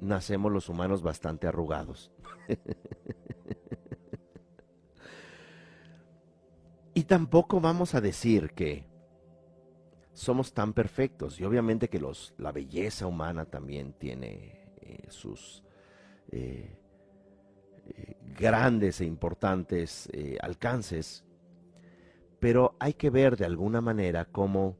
nacemos 0.00 0.52
los 0.52 0.68
humanos 0.68 1.02
bastante 1.02 1.46
arrugados. 1.46 2.10
y 6.94 7.04
tampoco 7.04 7.60
vamos 7.60 7.94
a 7.94 8.00
decir 8.00 8.52
que 8.52 8.84
somos 10.12 10.54
tan 10.54 10.72
perfectos. 10.72 11.40
Y 11.40 11.44
obviamente 11.44 11.88
que 11.88 11.98
los, 11.98 12.34
la 12.38 12.52
belleza 12.52 13.06
humana 13.06 13.46
también 13.46 13.92
tiene 13.92 14.72
eh, 14.80 15.04
sus 15.08 15.62
eh, 16.30 16.78
eh, 17.88 18.16
grandes 18.38 19.00
e 19.00 19.04
importantes 19.04 20.08
alcances. 20.40 21.24
Pero 22.38 22.76
hay 22.78 22.94
que 22.94 23.10
ver 23.10 23.36
de 23.36 23.44
alguna 23.44 23.80
manera 23.80 24.26
cómo 24.26 24.76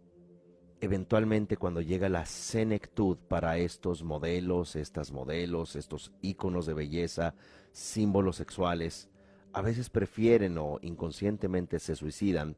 eventualmente 0.80 1.56
cuando 1.56 1.80
llega 1.80 2.08
la 2.08 2.26
senectud 2.26 3.16
para 3.28 3.58
estos 3.58 4.02
modelos, 4.02 4.76
estas 4.76 5.12
modelos, 5.12 5.76
estos 5.76 6.12
íconos 6.22 6.66
de 6.66 6.74
belleza, 6.74 7.34
símbolos 7.72 8.36
sexuales, 8.36 9.08
a 9.52 9.62
veces 9.62 9.88
prefieren 9.88 10.58
o 10.58 10.78
inconscientemente 10.82 11.78
se 11.78 11.96
suicidan 11.96 12.56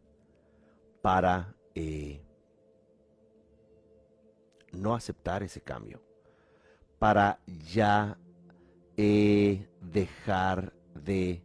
para 1.00 1.54
eh, 1.74 2.20
no 4.72 4.94
aceptar 4.94 5.42
ese 5.42 5.60
cambio, 5.60 6.02
para 6.98 7.40
ya 7.46 8.18
eh, 8.96 9.68
dejar 9.80 10.72
de 10.94 11.42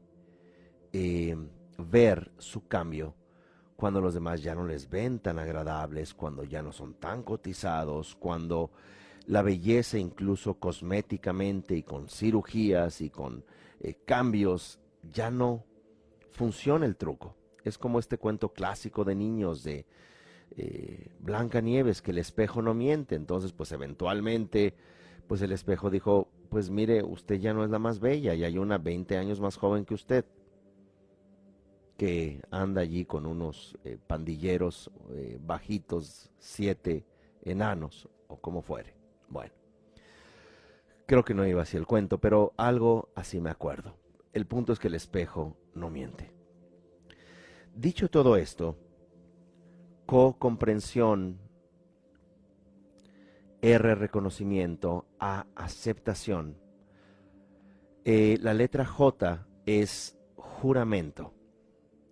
eh, 0.92 1.36
ver 1.78 2.32
su 2.40 2.68
cambio 2.68 3.16
cuando 3.76 4.02
los 4.02 4.14
demás 4.14 4.42
ya 4.42 4.56
no 4.56 4.66
les 4.66 4.90
ven 4.90 5.20
tan 5.20 5.40
agradables, 5.40 6.14
cuando 6.14 6.44
ya 6.44 6.62
no 6.62 6.72
son 6.72 6.94
tan 6.96 7.24
cotizados, 7.24 8.16
cuando 8.16 8.72
la 9.28 9.42
belleza 9.42 9.98
incluso 9.98 10.56
cosméticamente 10.56 11.76
y 11.76 11.84
con 11.84 12.08
cirugías 12.08 13.02
y 13.02 13.10
con 13.10 13.44
eh, 13.80 13.96
cambios 14.06 14.80
ya 15.12 15.32
no 15.32 15.64
funciona 16.32 16.86
el 16.86 16.96
truco. 16.96 17.36
Es 17.64 17.78
como 17.78 18.00
este 18.00 18.18
cuento 18.18 18.50
clásico 18.50 19.04
de 19.04 19.16
niños 19.16 19.64
de 19.64 19.86
eh, 20.58 21.12
Blanca 21.20 21.62
Nieves, 21.62 22.02
que 22.02 22.12
el 22.12 22.18
espejo 22.18 22.62
no 22.62 22.74
miente. 22.74 23.16
Entonces, 23.16 23.54
pues 23.54 23.72
eventualmente, 23.72 24.74
pues 25.28 25.42
el 25.42 25.52
espejo 25.52 25.90
dijo, 25.90 26.28
pues 26.50 26.70
mire, 26.70 27.04
usted 27.04 27.40
ya 27.40 27.54
no 27.54 27.64
es 27.64 27.70
la 27.70 27.80
más 27.80 28.00
bella 28.00 28.34
y 28.34 28.44
hay 28.44 28.58
una 28.58 28.78
20 28.78 29.18
años 29.18 29.40
más 29.40 29.58
joven 29.58 29.86
que 29.86 29.94
usted 29.94 30.26
que 31.98 32.42
anda 32.52 32.82
allí 32.82 33.06
con 33.06 33.26
unos 33.26 33.78
eh, 33.84 33.98
pandilleros 34.08 34.92
bajitos, 35.42 36.32
siete 36.40 37.06
enanos 37.44 38.10
o 38.28 38.38
como 38.38 38.62
fuere. 38.62 38.96
Bueno, 39.30 39.54
creo 41.06 41.24
que 41.24 41.34
no 41.34 41.46
iba 41.46 41.62
así 41.62 41.78
el 41.78 41.88
cuento, 41.88 42.20
pero 42.20 42.54
algo 42.58 43.10
así 43.16 43.40
me 43.40 43.50
acuerdo. 43.50 43.96
El 44.34 44.48
punto 44.48 44.74
es 44.74 44.80
que 44.80 44.88
el 44.88 44.96
espejo 44.96 45.58
no 45.76 45.90
miente. 45.90 46.32
Dicho 47.76 48.10
todo 48.10 48.38
esto, 48.38 48.78
co-comprensión, 50.06 51.40
R 53.62 53.96
reconocimiento, 53.96 55.06
A 55.20 55.48
aceptación. 55.56 56.58
Eh, 58.06 58.38
la 58.42 58.54
letra 58.54 58.86
J 58.86 59.48
es 59.66 60.18
juramento. 60.36 61.34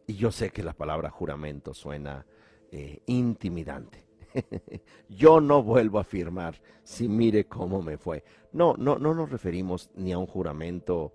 Y 0.07 0.15
yo 0.15 0.31
sé 0.31 0.49
que 0.49 0.63
la 0.63 0.73
palabra 0.73 1.09
juramento 1.09 1.73
suena 1.73 2.25
eh, 2.71 3.01
intimidante. 3.05 4.05
Yo 5.09 5.41
no 5.41 5.61
vuelvo 5.61 5.99
a 5.99 6.03
firmar 6.03 6.55
si 6.83 7.07
mire 7.07 7.47
cómo 7.47 7.81
me 7.81 7.97
fue. 7.97 8.23
No, 8.53 8.75
no, 8.77 8.97
no 8.97 9.13
nos 9.13 9.29
referimos 9.29 9.89
ni 9.95 10.13
a 10.13 10.17
un 10.17 10.25
juramento 10.25 11.13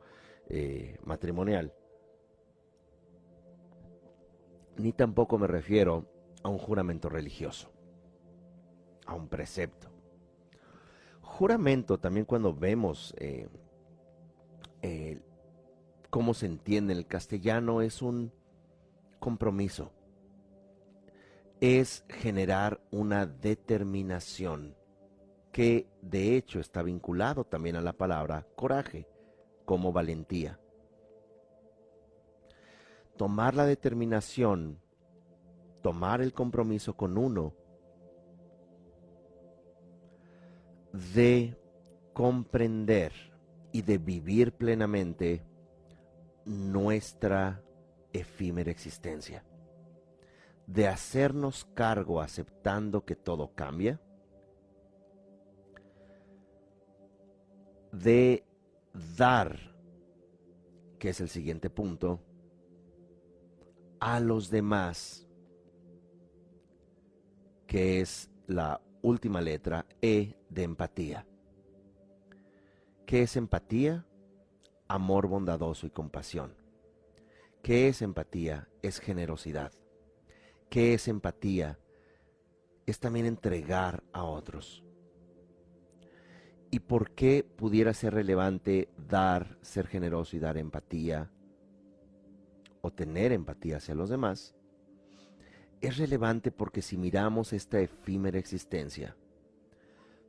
eh, 0.49 0.99
matrimonial, 1.05 1.73
ni 4.77 4.93
tampoco 4.93 5.39
me 5.39 5.47
refiero 5.47 6.05
a 6.43 6.49
un 6.49 6.59
juramento 6.59 7.09
religioso, 7.09 7.71
a 9.07 9.15
un 9.15 9.29
precepto. 9.29 9.89
Juramento 11.23 11.99
también 11.99 12.27
cuando 12.27 12.55
vemos 12.55 13.15
eh, 13.19 13.49
cómo 16.11 16.35
se 16.35 16.47
entiende 16.47 16.93
en 16.93 17.01
el 17.01 17.07
castellano 17.07 17.83
es 17.83 18.03
un 18.03 18.33
compromiso 19.19 19.93
es 21.61 22.05
generar 22.09 22.81
una 22.91 23.27
determinación 23.27 24.77
que 25.53 25.89
de 26.03 26.37
hecho 26.37 26.61
está 26.61 26.83
vinculado 26.83 27.45
también 27.45 27.77
a 27.77 27.81
la 27.81 27.95
palabra 27.95 28.47
coraje, 28.57 29.09
como 29.65 29.93
valentía. 29.93 30.61
Tomar 33.17 33.55
la 33.55 33.65
determinación, 33.65 34.79
tomar 35.83 36.21
el 36.21 36.35
compromiso 36.35 36.95
con 36.95 37.17
uno 37.17 37.55
de 41.15 41.57
comprender 42.13 43.13
y 43.73 43.83
de 43.83 43.97
vivir 43.97 44.53
plenamente 44.53 45.43
nuestra 46.45 47.63
efímera 48.21 48.71
existencia 48.71 49.45
de 50.67 50.89
hacernos 50.89 51.65
cargo 51.75 52.21
aceptando 52.21 53.05
que 53.05 53.15
todo 53.15 53.55
cambia, 53.55 54.01
de 57.93 58.45
dar, 59.17 59.59
que 60.99 61.11
es 61.11 61.21
el 61.21 61.29
siguiente 61.29 61.71
punto, 61.71 62.21
a 64.01 64.21
los 64.21 64.51
demás, 64.51 65.27
que 67.67 68.01
es 68.01 68.31
la 68.47 68.81
última 69.03 69.41
letra, 69.41 69.87
E 70.03 70.35
de 70.51 70.63
empatía. 70.65 71.27
¿Qué 73.07 73.23
es 73.23 73.37
empatía? 73.37 74.05
Amor 74.89 75.29
bondadoso 75.29 75.87
y 75.87 75.91
compasión. 75.91 76.66
¿Qué 77.67 77.89
es 77.89 78.01
empatía? 78.01 78.69
Es 78.81 79.01
generosidad. 79.01 79.73
¿Qué 80.71 80.95
es 80.95 81.09
empatía? 81.09 81.81
Es 82.87 83.01
también 83.01 83.27
entregar 83.27 84.05
a 84.13 84.23
otros. 84.23 84.85
¿Y 86.71 86.79
por 86.79 87.11
qué 87.11 87.43
pudiera 87.43 87.93
ser 87.93 88.15
relevante 88.15 88.89
dar, 88.97 89.59
ser 89.63 89.89
generoso 89.89 90.37
y 90.37 90.39
dar 90.39 90.59
empatía 90.59 91.33
o 92.83 92.93
tener 92.93 93.33
empatía 93.33 93.79
hacia 93.79 93.97
los 93.97 94.11
demás? 94.11 94.55
Es 95.81 95.97
relevante 95.97 96.53
porque 96.53 96.83
si 96.83 96.97
miramos 96.97 97.53
esta 97.53 97.81
efímera 97.81 98.39
existencia, 98.39 99.17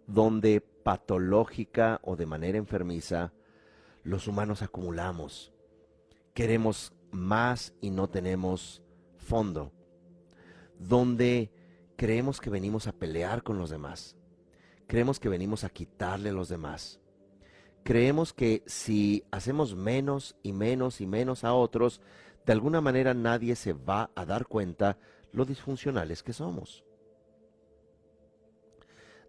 donde 0.08 0.60
patológica 0.60 2.00
o 2.02 2.16
de 2.16 2.26
manera 2.26 2.58
enfermiza, 2.58 3.32
los 4.02 4.28
humanos 4.28 4.64
acumulamos, 4.64 5.54
queremos 6.34 6.97
más 7.12 7.74
y 7.82 7.90
no 7.90 8.10
tenemos 8.10 8.84
fondo, 9.18 9.72
donde 10.80 11.52
creemos 11.96 12.40
que 12.40 12.50
venimos 12.50 12.88
a 12.88 12.94
pelear 12.94 13.44
con 13.44 13.58
los 13.58 13.70
demás. 13.70 14.16
Creemos 14.88 15.20
que 15.20 15.30
venimos 15.30 15.64
a 15.64 15.70
quitarle 15.70 16.30
a 16.30 16.34
los 16.34 16.48
demás. 16.48 17.02
Creemos 17.84 18.34
que 18.34 18.64
si 18.66 19.24
hacemos 19.32 19.76
menos 19.76 20.36
y 20.44 20.54
menos 20.54 21.02
y 21.02 21.08
menos 21.08 21.44
a 21.44 21.54
otros, 21.54 22.02
de 22.46 22.54
alguna 22.54 22.82
manera 22.82 23.14
nadie 23.14 23.56
se 23.56 23.74
va 23.74 24.12
a 24.16 24.26
dar 24.26 24.46
cuenta 24.46 24.98
lo 25.32 25.46
disfuncionales 25.46 26.24
que 26.24 26.34
somos. 26.34 26.86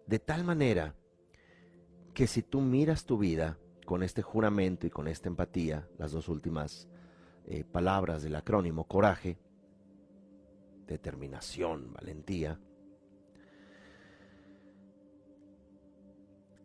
De 0.07 0.19
tal 0.19 0.43
manera 0.43 0.95
que 2.13 2.27
si 2.27 2.41
tú 2.41 2.61
miras 2.61 3.05
tu 3.05 3.17
vida 3.17 3.57
con 3.85 4.03
este 4.03 4.21
juramento 4.21 4.87
y 4.87 4.89
con 4.89 5.07
esta 5.07 5.29
empatía, 5.29 5.87
las 5.97 6.11
dos 6.11 6.29
últimas 6.29 6.87
eh, 7.45 7.63
palabras 7.63 8.23
del 8.23 8.35
acrónimo 8.35 8.85
coraje, 8.85 9.37
determinación, 10.85 11.93
valentía, 11.93 12.59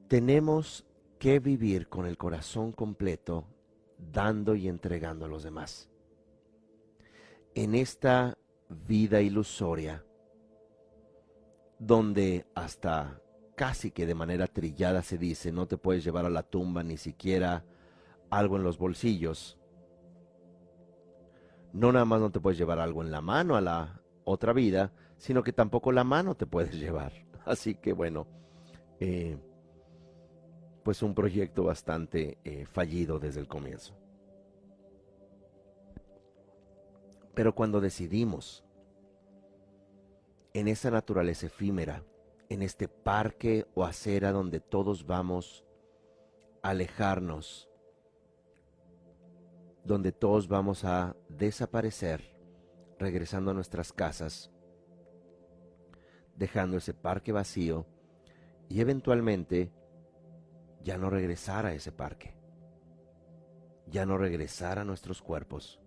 tenemos 0.09 0.87
que 1.19 1.41
vivir 1.41 1.89
con 1.89 2.07
el 2.07 2.17
corazón 2.17 2.73
completo, 2.73 3.47
dando 3.99 4.55
y 4.55 4.69
entregando 4.69 5.25
a 5.25 5.29
los 5.29 5.43
demás. 5.43 5.89
En 7.55 7.75
esta 7.75 8.37
vida 8.69 9.21
ilusoria, 9.21 10.05
donde 11.79 12.47
hasta 12.55 13.21
casi 13.55 13.91
que 13.91 14.07
de 14.07 14.15
manera 14.15 14.47
trillada 14.47 15.03
se 15.03 15.19
dice, 15.19 15.53
no 15.53 15.67
te 15.67 15.77
puedes 15.77 16.05
llevar 16.05 16.25
a 16.27 16.31
la 16.31 16.43
tumba 16.43 16.83
ni 16.83 16.97
siquiera 16.97 17.65
algo 18.31 18.57
en 18.57 18.65
los 18.65 18.79
bolsillos. 18.79 19.59
No 21.75 21.93
nada 21.93 22.07
más 22.07 22.21
no 22.21 22.31
te 22.31 22.41
puedes 22.41 22.59
llevar 22.59 22.79
algo 22.79 23.03
en 23.03 23.11
la 23.11 23.21
mano 23.21 23.57
a 23.57 23.61
la, 23.61 24.01
otra 24.25 24.53
vida, 24.53 24.93
sino 25.17 25.43
que 25.43 25.53
tampoco 25.53 25.93
la 25.93 26.05
mano 26.05 26.35
te 26.35 26.47
puedes 26.47 26.75
llevar. 26.81 27.13
Así 27.45 27.75
que 27.75 27.93
bueno, 27.93 28.27
eh, 29.01 29.37
pues 30.83 31.03
un 31.03 31.15
proyecto 31.15 31.65
bastante 31.65 32.39
eh, 32.45 32.67
fallido 32.67 33.19
desde 33.19 33.41
el 33.41 33.49
comienzo. 33.49 33.95
Pero 37.35 37.55
cuando 37.55 37.81
decidimos 37.81 38.65
en 40.53 40.69
esa 40.69 40.91
naturaleza 40.91 41.47
efímera, 41.47 42.05
en 42.49 42.63
este 42.63 42.87
parque 42.87 43.67
o 43.75 43.85
acera 43.85 44.31
donde 44.31 44.61
todos 44.61 45.07
vamos 45.07 45.65
a 46.63 46.71
alejarnos, 46.71 47.69
donde 49.85 50.13
todos 50.13 50.49
vamos 50.49 50.85
a 50.85 51.15
desaparecer, 51.29 52.35
regresando 52.99 53.51
a 53.51 53.55
nuestras 53.55 53.93
casas, 53.93 54.51
dejando 56.37 56.79
ese 56.79 56.95
parque 56.95 57.33
vacío 57.33 57.87
y 58.69 58.81
eventualmente 58.81 59.73
ya 60.83 60.99
no 60.99 61.11
regresar 61.11 61.67
a 61.67 61.75
ese 61.75 61.93
parque, 61.93 62.35
ya 63.87 64.07
no 64.07 64.17
regresar 64.19 64.79
a 64.79 64.85
nuestros 64.85 65.21
cuerpos 65.23 65.81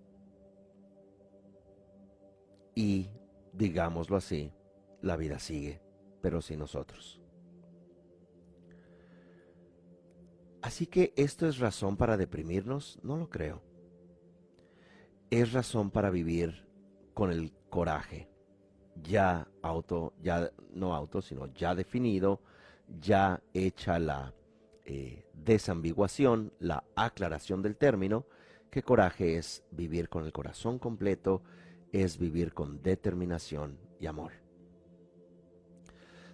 y 2.77 3.09
digámoslo 3.53 4.17
así, 4.17 4.53
la 5.01 5.17
vida 5.17 5.39
sigue, 5.39 5.81
pero 6.21 6.43
sin 6.43 6.59
nosotros. 6.59 7.19
Así 10.61 10.85
que 10.85 11.11
esto 11.15 11.47
es 11.47 11.57
razón 11.57 11.97
para 11.97 12.17
deprimirnos, 12.17 12.99
no 13.01 13.17
lo 13.17 13.29
creo. 13.29 13.66
Es 15.29 15.51
razón 15.51 15.91
para 15.91 16.09
vivir 16.09 16.65
con 17.13 17.31
el 17.31 17.51
coraje 17.69 18.29
ya 19.03 19.47
auto, 19.61 20.13
ya 20.21 20.51
no 20.73 20.93
auto, 20.93 21.21
sino 21.21 21.47
ya 21.53 21.75
definido, 21.75 22.41
ya 22.99 23.41
hecha 23.53 23.99
la 23.99 24.33
eh, 24.85 25.25
desambiguación, 25.33 26.53
la 26.59 26.83
aclaración 26.95 27.61
del 27.61 27.75
término, 27.75 28.25
que 28.71 28.83
coraje 28.83 29.37
es 29.37 29.63
vivir 29.71 30.09
con 30.09 30.25
el 30.25 30.31
corazón 30.31 30.79
completo, 30.79 31.43
es 31.91 32.17
vivir 32.17 32.53
con 32.53 32.81
determinación 32.81 33.79
y 33.99 34.07
amor. 34.07 34.33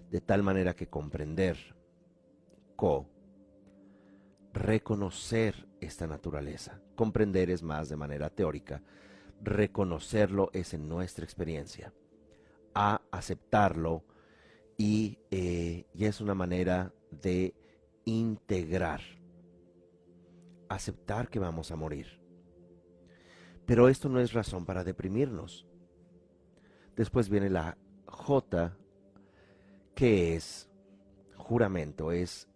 De 0.10 0.22
tal 0.22 0.44
manera 0.44 0.76
que 0.76 0.88
comprender, 0.88 1.58
co, 2.76 3.08
reconocer 4.54 5.68
esta 5.82 6.08
naturaleza. 6.08 6.80
Comprender 6.96 7.50
es 7.50 7.64
más 7.64 7.90
de 7.90 7.98
manera 7.98 8.30
teórica, 8.30 8.82
reconocerlo 9.42 10.50
es 10.54 10.74
en 10.74 10.88
nuestra 10.88 11.26
experiencia 11.26 11.94
a 12.76 13.02
aceptarlo 13.12 14.04
y, 14.78 15.20
eh, 15.32 15.86
y 15.94 16.06
es 16.06 16.22
una 16.22 16.34
manera 16.34 16.94
de 17.12 17.54
integrar, 18.06 19.02
aceptar 20.70 21.30
que 21.30 21.40
vamos 21.40 21.72
a 21.72 21.76
morir. 21.76 22.20
Pero 23.66 23.88
esto 23.90 24.10
no 24.10 24.20
es 24.20 24.34
razón 24.34 24.66
para 24.66 24.84
deprimirnos. 24.84 25.68
Después 26.96 27.30
viene 27.30 27.50
la 27.50 27.78
J, 28.06 28.76
que 29.96 30.36
es 30.36 30.70
juramento, 31.36 32.12
es 32.12 32.48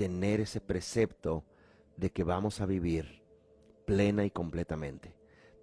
tener 0.00 0.40
ese 0.40 0.62
precepto 0.62 1.44
de 1.98 2.10
que 2.10 2.24
vamos 2.24 2.62
a 2.62 2.64
vivir 2.64 3.22
plena 3.84 4.24
y 4.24 4.30
completamente, 4.30 5.14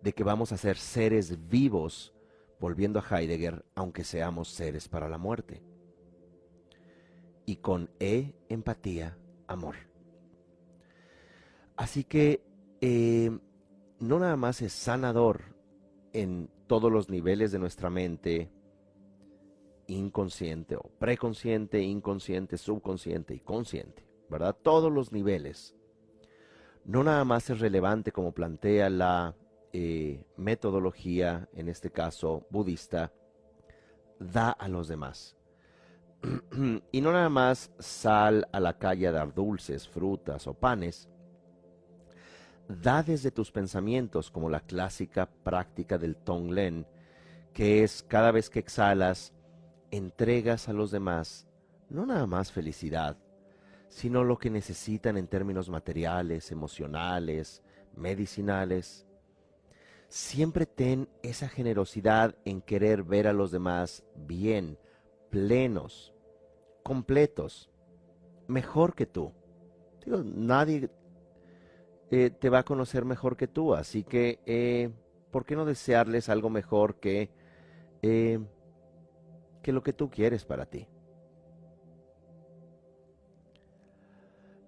de 0.04 0.14
que 0.14 0.24
vamos 0.24 0.52
a 0.52 0.58
ser 0.58 0.78
seres 0.78 1.50
vivos 1.50 2.14
volviendo 2.60 3.00
a 3.00 3.20
Heidegger, 3.20 3.66
aunque 3.74 4.04
seamos 4.04 4.50
seres 4.50 4.90
para 4.90 5.10
la 5.10 5.18
muerte. 5.18 5.64
Y 7.48 7.56
con 7.56 7.90
E, 8.00 8.36
empatía, 8.48 9.18
amor. 9.48 9.74
Así 11.76 12.04
que 12.04 12.44
eh, 12.80 13.36
no 14.00 14.20
nada 14.20 14.36
más 14.36 14.62
es 14.62 14.72
sanador 14.72 15.56
en 16.14 16.52
todos 16.68 16.92
los 16.92 17.10
niveles 17.10 17.52
de 17.52 17.58
nuestra 17.58 17.90
mente, 17.90 18.52
inconsciente 19.88 20.76
o 20.76 20.92
preconsciente, 21.00 21.82
inconsciente, 21.82 22.60
subconsciente 22.60 23.34
y 23.34 23.40
consciente, 23.40 24.07
¿verdad? 24.30 24.56
Todos 24.62 24.92
los 24.92 25.12
niveles. 25.12 25.76
No 26.86 27.04
nada 27.04 27.26
más 27.26 27.50
es 27.50 27.60
relevante 27.60 28.12
como 28.12 28.32
plantea 28.32 28.90
la 28.90 29.36
eh, 29.74 30.26
metodología, 30.38 31.50
en 31.54 31.70
este 31.70 31.92
caso 31.92 32.48
budista, 32.50 33.12
da 34.20 34.52
a 34.52 34.68
los 34.68 34.88
demás. 34.88 35.36
y 36.92 37.02
no 37.02 37.12
nada 37.12 37.30
más 37.30 37.72
sal 37.80 38.48
a 38.52 38.60
la 38.60 38.78
calle 38.78 39.08
a 39.08 39.12
dar 39.12 39.34
dulces, 39.34 39.88
frutas 39.88 40.48
o 40.48 40.54
panes. 40.54 41.10
Da 42.68 43.04
desde 43.04 43.32
tus 43.32 43.52
pensamientos, 43.52 44.32
como 44.32 44.50
la 44.50 44.62
clásica 44.62 45.30
práctica 45.30 45.98
del 45.98 46.16
Tonglen, 46.16 46.86
que 47.54 47.84
es 47.84 48.04
cada 48.04 48.32
vez 48.32 48.50
que 48.50 48.60
exhalas, 48.60 49.34
entregas 49.92 50.68
a 50.68 50.74
los 50.74 50.92
demás 50.92 51.48
no 51.90 52.06
nada 52.06 52.28
más 52.28 52.52
felicidad, 52.52 53.18
sino 53.90 54.24
lo 54.24 54.38
que 54.38 54.50
necesitan 54.50 55.18
en 55.18 55.28
términos 55.28 55.70
materiales, 55.70 56.52
emocionales, 56.52 57.62
medicinales, 57.96 59.08
siempre 60.10 60.66
ten 60.66 61.10
esa 61.22 61.50
generosidad 61.50 62.36
en 62.46 62.62
querer 62.62 63.04
ver 63.04 63.28
a 63.28 63.34
los 63.34 63.52
demás 63.52 64.04
bien, 64.16 64.78
plenos, 65.30 66.14
completos, 66.84 67.70
mejor 68.48 68.96
que 68.96 69.06
tú. 69.06 69.34
nadie 70.06 70.90
eh, 72.10 72.30
te 72.30 72.50
va 72.50 72.60
a 72.60 72.64
conocer 72.64 73.04
mejor 73.04 73.36
que 73.36 73.48
tú, 73.48 73.74
así 73.74 74.04
que, 74.04 74.40
eh, 74.46 74.90
¿por 75.32 75.46
qué 75.46 75.56
no 75.56 75.66
desearles 75.66 76.30
algo 76.30 76.50
mejor 76.50 76.96
que, 76.96 77.30
eh, 78.02 78.40
que 79.62 79.74
lo 79.74 79.84
que 79.84 79.92
tú 79.92 80.10
quieres 80.10 80.46
para 80.46 80.66
ti? 80.66 80.88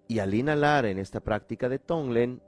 Y 0.09 0.17
al 0.17 0.33
inhalar 0.33 0.87
en 0.87 0.97
esta 0.97 1.19
práctica 1.19 1.69
de 1.69 1.77
Tonglen, 1.77 2.41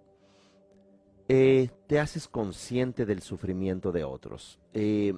eh, 1.29 1.69
te 1.85 1.99
haces 1.99 2.27
consciente 2.27 3.05
del 3.05 3.21
sufrimiento 3.21 3.91
de 3.91 4.03
otros. 4.03 4.57
Eh, 4.73 5.13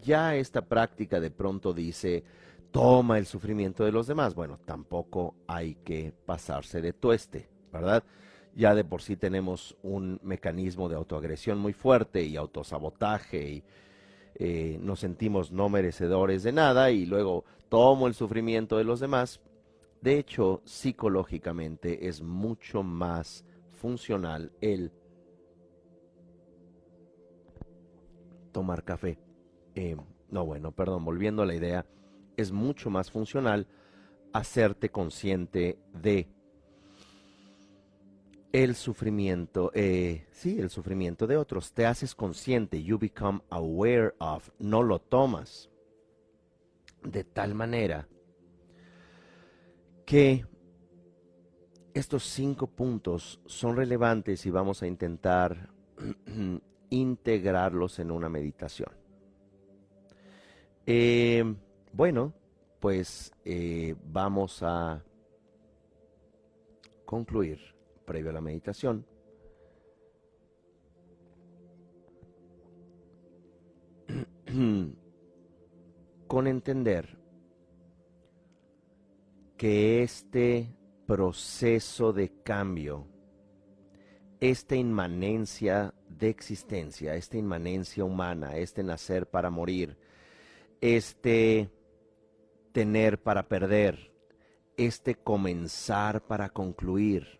ya 0.00 0.36
esta 0.36 0.62
práctica 0.62 1.18
de 1.18 1.32
pronto 1.32 1.72
dice, 1.74 2.22
toma 2.70 3.18
el 3.18 3.26
sufrimiento 3.26 3.84
de 3.84 3.90
los 3.90 4.06
demás. 4.06 4.36
Bueno, 4.36 4.60
tampoco 4.64 5.34
hay 5.48 5.74
que 5.84 6.14
pasarse 6.24 6.80
de 6.80 6.92
tueste, 6.92 7.48
¿verdad? 7.72 8.04
Ya 8.54 8.76
de 8.76 8.84
por 8.84 9.02
sí 9.02 9.16
tenemos 9.16 9.76
un 9.82 10.20
mecanismo 10.22 10.88
de 10.88 10.94
autoagresión 10.94 11.58
muy 11.58 11.72
fuerte 11.72 12.22
y 12.22 12.36
autosabotaje 12.36 13.50
y 13.50 13.64
eh, 14.36 14.78
nos 14.80 15.00
sentimos 15.00 15.50
no 15.50 15.68
merecedores 15.68 16.44
de 16.44 16.52
nada 16.52 16.92
y 16.92 17.04
luego 17.04 17.44
tomo 17.68 18.06
el 18.06 18.14
sufrimiento 18.14 18.78
de 18.78 18.84
los 18.84 19.00
demás. 19.00 19.40
De 20.00 20.18
hecho, 20.18 20.62
psicológicamente 20.64 22.08
es 22.08 22.22
mucho 22.22 22.82
más 22.82 23.44
funcional 23.72 24.52
el 24.60 24.92
tomar 28.52 28.84
café. 28.84 29.18
Eh, 29.74 29.96
no, 30.30 30.46
bueno, 30.46 30.72
perdón, 30.72 31.04
volviendo 31.04 31.42
a 31.42 31.46
la 31.46 31.54
idea, 31.54 31.86
es 32.36 32.50
mucho 32.50 32.88
más 32.88 33.10
funcional 33.10 33.66
hacerte 34.32 34.90
consciente 34.90 35.78
de 35.92 36.28
el 38.52 38.74
sufrimiento, 38.74 39.70
eh, 39.74 40.26
sí, 40.32 40.58
el 40.58 40.70
sufrimiento 40.70 41.26
de 41.26 41.36
otros. 41.36 41.72
Te 41.72 41.86
haces 41.86 42.14
consciente, 42.14 42.82
you 42.82 42.98
become 42.98 43.40
aware 43.50 44.14
of, 44.18 44.48
no 44.58 44.82
lo 44.82 44.98
tomas. 44.98 45.68
De 47.02 47.24
tal 47.24 47.54
manera 47.54 48.08
que 50.10 50.44
estos 51.94 52.24
cinco 52.24 52.66
puntos 52.66 53.40
son 53.46 53.76
relevantes 53.76 54.44
y 54.44 54.50
vamos 54.50 54.82
a 54.82 54.88
intentar 54.88 55.70
integrarlos 56.90 58.00
en 58.00 58.10
una 58.10 58.28
meditación. 58.28 58.90
Eh, 60.84 61.44
bueno, 61.92 62.34
pues 62.80 63.30
eh, 63.44 63.94
vamos 64.04 64.64
a 64.64 65.00
concluir 67.04 67.60
previo 68.04 68.30
a 68.30 68.32
la 68.32 68.40
meditación. 68.40 69.06
con 76.26 76.48
entender 76.48 77.20
que 79.60 80.02
este 80.02 80.74
proceso 81.06 82.14
de 82.14 82.32
cambio, 82.42 83.06
esta 84.40 84.74
inmanencia 84.74 85.92
de 86.08 86.30
existencia, 86.30 87.14
esta 87.14 87.36
inmanencia 87.36 88.02
humana, 88.02 88.56
este 88.56 88.82
nacer 88.82 89.28
para 89.28 89.50
morir, 89.50 89.98
este 90.80 91.70
tener 92.72 93.22
para 93.22 93.48
perder, 93.48 94.14
este 94.78 95.14
comenzar 95.14 96.26
para 96.26 96.48
concluir, 96.48 97.38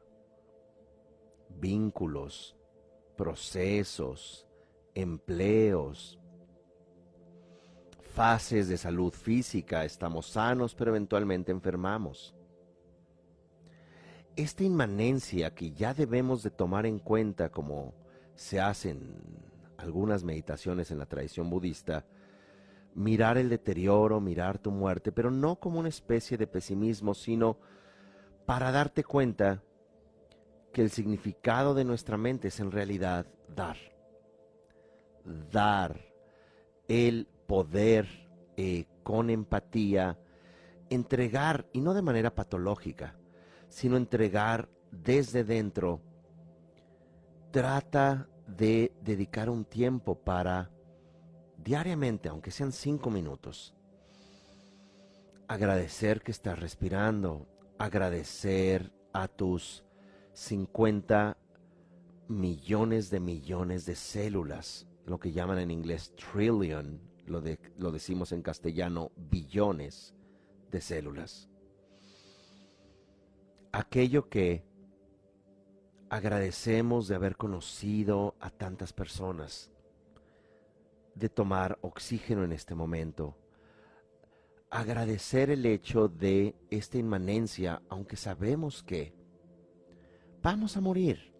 vínculos, 1.59 2.55
procesos, 3.17 4.47
empleos, 4.95 6.20
fases 8.15 8.69
de 8.69 8.77
salud 8.77 9.13
física, 9.13 9.85
estamos 9.85 10.27
sanos 10.27 10.75
pero 10.75 10.91
eventualmente 10.91 11.53
enfermamos. 11.53 12.35
Esta 14.37 14.65
inmanencia 14.65 15.55
que 15.55 15.73
ya 15.73 15.95
debemos 15.95 16.43
de 16.43 16.51
tomar 16.51 16.87
en 16.87 16.99
cuenta 16.99 17.51
como 17.51 17.95
se 18.35 18.61
hacen 18.61 19.17
algunas 19.77 20.25
meditaciones 20.25 20.91
en 20.91 20.99
la 20.99 21.07
tradición 21.07 21.51
budista, 21.51 22.05
mirar 22.95 23.39
el 23.39 23.49
deterioro, 23.49 24.21
mirar 24.21 24.59
tu 24.59 24.71
muerte, 24.71 25.13
pero 25.13 25.31
no 25.31 25.57
como 25.57 25.79
una 25.81 25.89
especie 25.89 26.37
de 26.37 26.47
pesimismo, 26.47 27.15
sino 27.15 27.59
para 28.47 28.73
darte 28.73 29.05
cuenta 29.05 29.63
que 30.73 30.83
el 30.83 30.91
significado 30.91 31.75
de 31.75 31.85
nuestra 31.85 32.17
mente 32.17 32.49
es 32.49 32.61
en 32.61 32.71
realidad 32.71 33.27
dar. 33.55 33.77
Dar 35.51 36.01
el 36.89 37.29
poder 37.51 38.07
eh, 38.57 38.85
con 39.03 39.29
empatía 39.29 40.17
entregar, 40.89 41.67
y 41.73 41.81
no 41.81 41.95
de 41.95 42.03
manera 42.03 42.33
patológica, 42.33 43.17
sino 43.69 43.97
entregar 43.97 44.69
desde 44.93 45.43
dentro, 45.43 46.01
trata 47.51 48.29
de 48.47 48.93
dedicar 49.03 49.51
un 49.51 49.65
tiempo 49.65 50.15
para 50.15 50.71
diariamente, 51.57 52.29
aunque 52.29 52.53
sean 52.53 52.71
cinco 52.71 53.11
minutos, 53.11 53.75
agradecer 55.49 56.23
que 56.23 56.31
estás 56.31 56.57
respirando, 56.57 57.49
agradecer 57.81 58.93
a 59.13 59.27
tus 59.27 59.83
50 60.35 61.37
millones 62.29 63.11
de 63.11 63.19
millones 63.19 63.87
de 63.87 63.97
células, 63.97 64.87
lo 65.05 65.19
que 65.19 65.33
llaman 65.33 65.59
en 65.59 65.73
inglés 65.73 66.15
trillion, 66.15 67.10
lo, 67.31 67.41
de, 67.41 67.59
lo 67.79 67.93
decimos 67.93 68.33
en 68.33 68.43
castellano 68.43 69.13
billones 69.17 70.15
de 70.71 70.81
células. 70.81 71.49
Aquello 73.73 74.29
que 74.29 74.65
agradecemos 76.09 77.07
de 77.07 77.15
haber 77.15 77.37
conocido 77.37 78.35
a 78.41 78.51
tantas 78.51 78.93
personas, 78.93 79.71
de 81.15 81.29
tomar 81.29 81.79
oxígeno 81.83 82.45
en 82.45 82.53
este 82.53 82.75
momento, 82.75 83.37
agradecer 84.71 85.51
el 85.51 85.65
hecho 85.67 86.09
de 86.09 86.57
esta 86.71 86.99
inmanencia, 86.99 87.83
aunque 87.89 88.17
sabemos 88.17 88.83
que 88.83 89.15
vamos 90.43 90.77
a 90.77 90.81
morir 90.81 91.33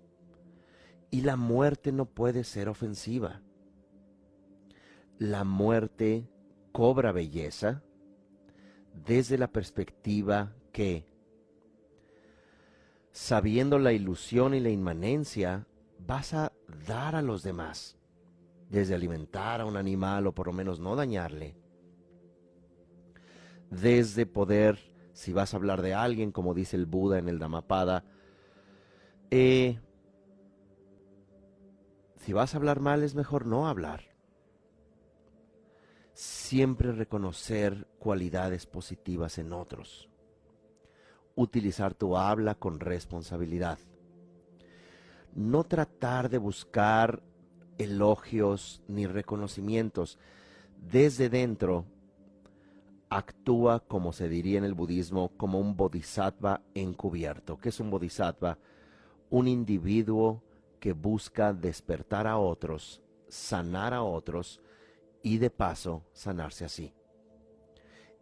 y 1.11 1.23
la 1.23 1.37
muerte 1.37 1.91
no 1.91 2.07
puede 2.07 2.45
ser 2.45 2.69
ofensiva. 2.69 3.43
La 5.21 5.45
muerte 5.45 6.27
cobra 6.73 7.13
belleza 7.13 7.83
desde 9.05 9.37
la 9.37 9.53
perspectiva 9.53 10.55
que, 10.73 11.05
sabiendo 13.13 13.79
la 13.79 13.93
ilusión 13.93 14.55
y 14.55 14.61
la 14.61 14.71
inmanencia, 14.71 15.67
vas 15.99 16.33
a 16.33 16.53
dar 16.87 17.17
a 17.17 17.21
los 17.21 17.43
demás, 17.43 17.99
desde 18.71 18.95
alimentar 18.95 19.61
a 19.61 19.67
un 19.67 19.77
animal 19.77 20.27
o 20.27 20.33
por 20.33 20.47
lo 20.47 20.55
menos 20.55 20.81
no 20.81 20.97
dañarle, 20.97 21.55
desde 23.69 24.25
poder, 24.25 24.79
si 25.13 25.35
vas 25.35 25.53
a 25.53 25.59
hablar 25.59 25.83
de 25.83 25.93
alguien, 25.93 26.33
como 26.33 26.55
dice 26.55 26.77
el 26.77 26.87
Buda 26.87 27.19
en 27.19 27.29
el 27.29 27.39
Dhammapada, 27.39 28.05
eh, 29.31 29.79
si 32.17 32.33
vas 32.33 32.55
a 32.55 32.57
hablar 32.57 32.81
mal 32.81 33.03
es 33.03 33.15
mejor 33.15 33.45
no 33.45 33.69
hablar. 33.69 34.10
Siempre 36.23 36.93
reconocer 36.93 37.87
cualidades 37.99 38.67
positivas 38.67 39.39
en 39.39 39.55
otros. 39.55 40.11
Utilizar 41.35 41.95
tu 41.95 42.15
habla 42.15 42.57
con 42.57 42.79
responsabilidad. 42.79 43.79
No 45.35 45.65
tratar 45.65 46.29
de 46.29 46.37
buscar 46.37 47.23
elogios 47.79 48.83
ni 48.87 49.07
reconocimientos. 49.07 50.19
Desde 50.93 51.31
dentro, 51.31 51.87
actúa, 53.09 53.81
como 53.81 54.13
se 54.13 54.29
diría 54.29 54.59
en 54.59 54.65
el 54.65 54.75
budismo, 54.75 55.31
como 55.39 55.59
un 55.59 55.75
bodhisattva 55.75 56.61
encubierto. 56.75 57.57
¿Qué 57.57 57.71
es 57.71 57.81
un 57.81 57.91
bodhisattva? 57.91 58.59
Un 59.31 59.49
individuo 59.49 60.43
que 60.81 60.93
busca 60.93 61.55
despertar 61.55 62.27
a 62.27 62.37
otros, 62.37 63.01
sanar 63.27 63.95
a 63.95 64.03
otros 64.03 64.61
y 65.23 65.39
de 65.39 65.51
paso 65.51 66.05
sanarse 66.13 66.65
así. 66.65 66.93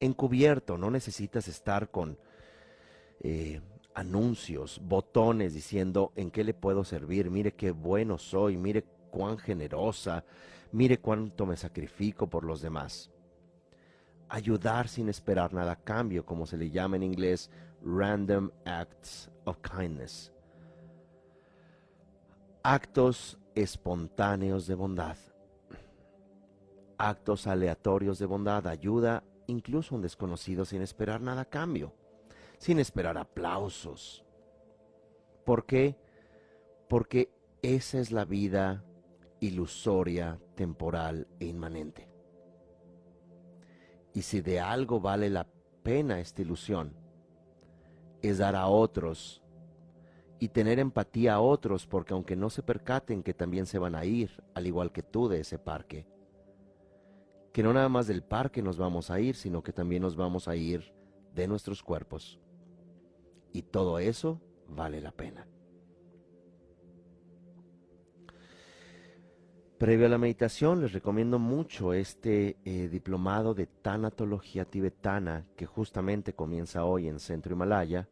Encubierto, 0.01 0.79
no 0.79 0.91
necesitas 0.91 1.49
estar 1.49 1.91
con 1.91 2.19
eh, 3.21 3.61
anuncios, 3.95 4.81
botones 4.85 5.55
diciendo 5.55 6.13
en 6.15 6.31
qué 6.31 6.45
le 6.45 6.55
puedo 6.55 6.85
servir, 6.85 7.31
mire 7.31 7.53
qué 7.53 7.73
bueno 7.73 8.19
soy, 8.19 8.57
mire 8.57 8.85
cuán 9.11 9.39
generosa, 9.39 10.25
mire 10.71 10.99
cuánto 10.99 11.47
me 11.47 11.57
sacrifico 11.57 12.29
por 12.29 12.45
los 12.45 12.63
demás. 12.63 13.11
Ayudar 14.29 14.89
sin 14.89 15.09
esperar 15.09 15.55
nada 15.55 15.73
a 15.73 15.83
cambio, 15.83 16.25
como 16.25 16.47
se 16.47 16.57
le 16.59 16.71
llama 16.71 16.97
en 16.97 17.03
inglés, 17.03 17.51
random 17.83 18.51
acts 18.65 19.31
of 19.45 19.57
kindness 19.63 20.33
actos 22.63 23.39
espontáneos 23.55 24.67
de 24.67 24.75
bondad, 24.75 25.17
actos 26.99 27.47
aleatorios 27.47 28.19
de 28.19 28.27
bondad, 28.27 28.67
ayuda 28.67 29.25
incluso 29.47 29.95
a 29.95 29.97
un 29.97 30.03
desconocido 30.03 30.65
sin 30.65 30.83
esperar 30.83 31.21
nada 31.21 31.43
a 31.43 31.49
cambio, 31.49 31.95
sin 32.59 32.79
esperar 32.79 33.17
aplausos. 33.17 34.25
¿Por 35.45 35.65
qué? 35.65 35.97
Porque 36.89 37.31
esa 37.63 37.99
es 37.99 38.13
la 38.13 38.25
vida 38.25 38.85
ilusoria, 39.41 40.39
temporal 40.55 41.27
e 41.41 41.47
inmanente. 41.47 42.09
Y 44.13 44.23
si 44.23 44.41
de 44.41 44.61
algo 44.61 45.01
vale 45.01 45.31
la 45.31 45.47
pena 45.83 46.21
esta 46.21 46.43
ilusión, 46.43 46.95
es 48.21 48.39
dar 48.39 48.57
a 48.57 48.67
otros 48.67 49.43
y 50.41 50.49
tener 50.49 50.79
empatía 50.79 51.35
a 51.35 51.41
otros, 51.41 51.87
porque 51.87 52.15
aunque 52.15 52.37
no 52.37 52.51
se 52.51 52.63
percaten 52.63 53.23
que 53.23 53.35
también 53.35 53.67
se 53.67 53.79
van 53.79 53.95
a 53.95 54.05
ir, 54.05 54.43
al 54.55 54.67
igual 54.67 54.93
que 54.93 55.03
tú 55.03 55.29
de 55.29 55.41
ese 55.41 55.59
parque, 55.59 56.07
que 57.53 57.63
no 57.63 57.73
nada 57.73 57.89
más 57.89 58.07
del 58.07 58.23
parque 58.23 58.63
nos 58.63 58.77
vamos 58.77 59.11
a 59.11 59.21
ir, 59.21 59.35
sino 59.35 59.63
que 59.63 59.73
también 59.73 60.03
nos 60.03 60.17
vamos 60.17 60.49
a 60.49 60.57
ir 60.57 60.93
de 61.35 61.49
nuestros 61.49 61.83
cuerpos. 61.83 62.39
Y 63.53 63.63
todo 63.63 63.99
eso 63.99 64.41
vale 64.69 65.01
la 65.01 65.13
pena. 65.13 65.47
Previo 69.79 70.07
a 70.07 70.09
la 70.09 70.19
meditación 70.19 70.81
les 70.81 70.93
recomiendo 70.93 71.39
mucho 71.39 71.93
este 71.93 72.57
eh, 72.65 72.89
diplomado 72.89 73.55
de 73.55 73.67
tanatología 73.67 74.65
tibetana 74.65 75.47
que 75.57 75.67
justamente 75.67 76.33
comienza 76.33 76.85
hoy 76.85 77.07
en 77.07 77.21
Centro 77.21 77.55
Himalaya 77.55 78.09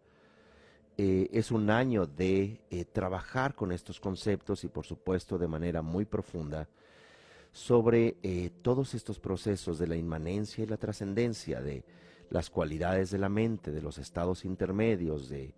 eh, 0.99 1.29
es 1.33 1.51
un 1.51 1.69
año 1.69 2.07
de 2.07 2.63
eh, 2.71 2.85
trabajar 2.85 3.55
con 3.55 3.71
estos 3.71 4.01
conceptos 4.01 4.65
y 4.65 4.69
por 4.69 4.87
supuesto 4.87 5.37
de 5.37 5.49
manera 5.49 5.83
muy 5.83 6.07
profunda 6.07 6.69
sobre 7.57 8.19
eh, 8.23 8.51
todos 8.61 8.93
estos 8.93 9.19
procesos 9.19 9.79
de 9.79 9.87
la 9.87 9.97
inmanencia 9.97 10.63
y 10.63 10.67
la 10.67 10.77
trascendencia, 10.77 11.63
de 11.63 11.85
las 12.29 12.51
cualidades 12.51 13.11
de 13.11 13.17
la 13.17 13.31
mente, 13.31 13.73
de 13.73 13.81
los 13.81 13.97
estados 13.97 14.45
intermedios, 14.45 15.31
de 15.31 15.55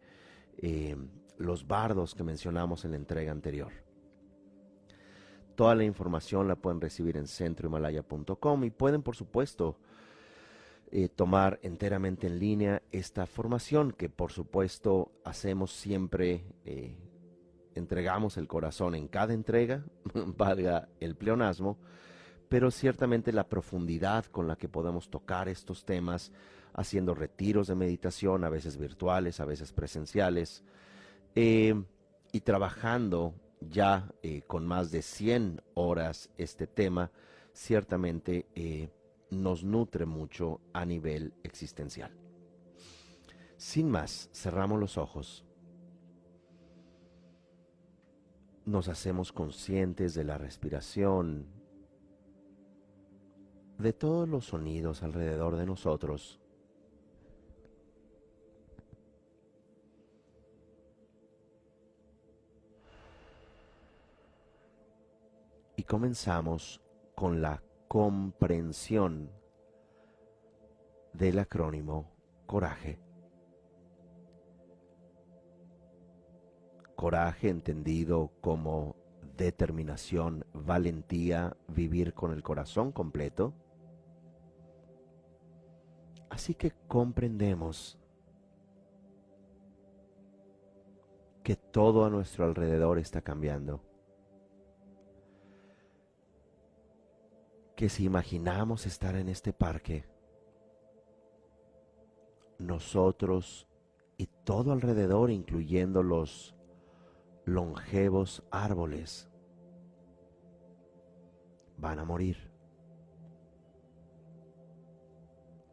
los 1.38 1.66
bardos 1.66 2.14
que 2.14 2.22
mencionamos 2.22 2.84
en 2.84 2.92
la 2.92 2.98
entrega 2.98 3.32
anterior. 3.32 3.72
Toda 5.56 5.74
la 5.74 5.82
información 5.82 6.46
la 6.46 6.54
pueden 6.54 6.80
recibir 6.80 7.16
en 7.16 7.26
centrohimalaya.com 7.26 8.62
y 8.62 8.70
pueden 8.70 9.02
por 9.02 9.16
supuesto 9.16 9.76
eh, 10.92 11.08
tomar 11.08 11.58
enteramente 11.62 12.28
en 12.28 12.38
línea 12.38 12.82
esta 12.92 13.26
formación 13.26 13.92
que 13.92 14.08
por 14.08 14.32
supuesto 14.32 15.10
hacemos 15.24 15.72
siempre, 15.72 16.44
eh, 16.64 16.96
entregamos 17.78 18.36
el 18.36 18.46
corazón 18.46 18.94
en 18.94 19.08
cada 19.08 19.32
entrega, 19.32 19.84
valga 20.14 20.88
el 21.00 21.16
pleonasmo, 21.16 21.78
pero 22.48 22.70
ciertamente 22.70 23.32
la 23.32 23.48
profundidad 23.48 24.24
con 24.26 24.46
la 24.46 24.56
que 24.56 24.68
podemos 24.68 25.10
tocar 25.10 25.48
estos 25.48 25.84
temas, 25.84 26.32
haciendo 26.74 27.14
retiros 27.14 27.66
de 27.68 27.74
meditación, 27.74 28.44
a 28.44 28.48
veces 28.48 28.76
virtuales, 28.76 29.40
a 29.40 29.44
veces 29.44 29.72
presenciales, 29.72 30.62
eh, 31.34 31.74
y 32.32 32.40
trabajando 32.40 33.34
ya 33.60 34.08
con 34.46 34.66
más 34.66 34.90
de 34.90 35.02
100 35.02 35.62
horas 35.74 36.30
este 36.36 36.66
tema, 36.66 37.10
ciertamente 37.52 38.46
nos 39.30 39.64
nutre 39.64 40.06
mucho 40.06 40.60
a 40.72 40.84
nivel 40.84 41.34
existencial. 41.42 42.12
Sin 43.56 43.90
más, 43.90 44.30
cerramos 44.32 44.78
los 44.78 44.96
ojos. 44.98 45.44
Nos 48.68 48.88
hacemos 48.88 49.32
conscientes 49.32 50.12
de 50.12 50.24
la 50.24 50.36
respiración, 50.36 51.46
de 53.78 53.94
todos 53.94 54.28
los 54.28 54.44
sonidos 54.44 55.02
alrededor 55.02 55.56
de 55.56 55.64
nosotros. 55.64 56.38
Y 65.76 65.82
comenzamos 65.84 66.82
con 67.14 67.40
la 67.40 67.62
comprensión 67.88 69.30
del 71.14 71.38
acrónimo 71.38 72.12
coraje. 72.44 73.07
Coraje 76.98 77.48
entendido 77.48 78.32
como 78.40 78.96
determinación, 79.36 80.44
valentía, 80.52 81.56
vivir 81.68 82.12
con 82.12 82.32
el 82.32 82.42
corazón 82.42 82.90
completo. 82.90 83.54
Así 86.28 86.56
que 86.56 86.72
comprendemos 86.88 88.00
que 91.44 91.54
todo 91.54 92.04
a 92.04 92.10
nuestro 92.10 92.46
alrededor 92.46 92.98
está 92.98 93.20
cambiando. 93.20 93.80
Que 97.76 97.88
si 97.88 98.06
imaginamos 98.06 98.86
estar 98.86 99.14
en 99.14 99.28
este 99.28 99.52
parque, 99.52 100.04
nosotros 102.58 103.68
y 104.16 104.26
todo 104.26 104.72
alrededor, 104.72 105.30
incluyendo 105.30 106.02
los 106.02 106.57
longevos 107.48 108.42
árboles, 108.50 109.28
van 111.76 111.98
a 111.98 112.04
morir. 112.04 112.50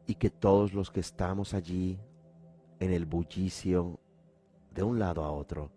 Y 0.08 0.16
que 0.16 0.30
todos 0.30 0.74
los 0.74 0.92
que 0.92 1.00
estamos 1.00 1.54
allí 1.54 2.00
en 2.80 2.92
el 2.92 3.06
bullicio 3.06 4.00
de 4.72 4.84
un 4.84 5.00
lado 5.00 5.24
a 5.24 5.32
otro, 5.32 5.72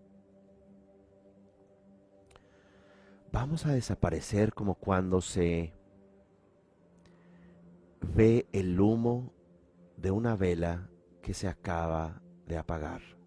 vamos 3.32 3.66
a 3.66 3.72
desaparecer 3.72 4.53
como 4.53 4.74
cuando 4.74 5.20
se 5.20 5.72
ve 8.14 8.46
el 8.53 8.80
humo 8.80 9.32
de 9.96 10.11
una 10.11 10.36
vela 10.36 10.88
que 11.22 11.34
se 11.34 11.49
acaba 11.49 12.20
de 12.46 12.59
apagar. 12.59 13.17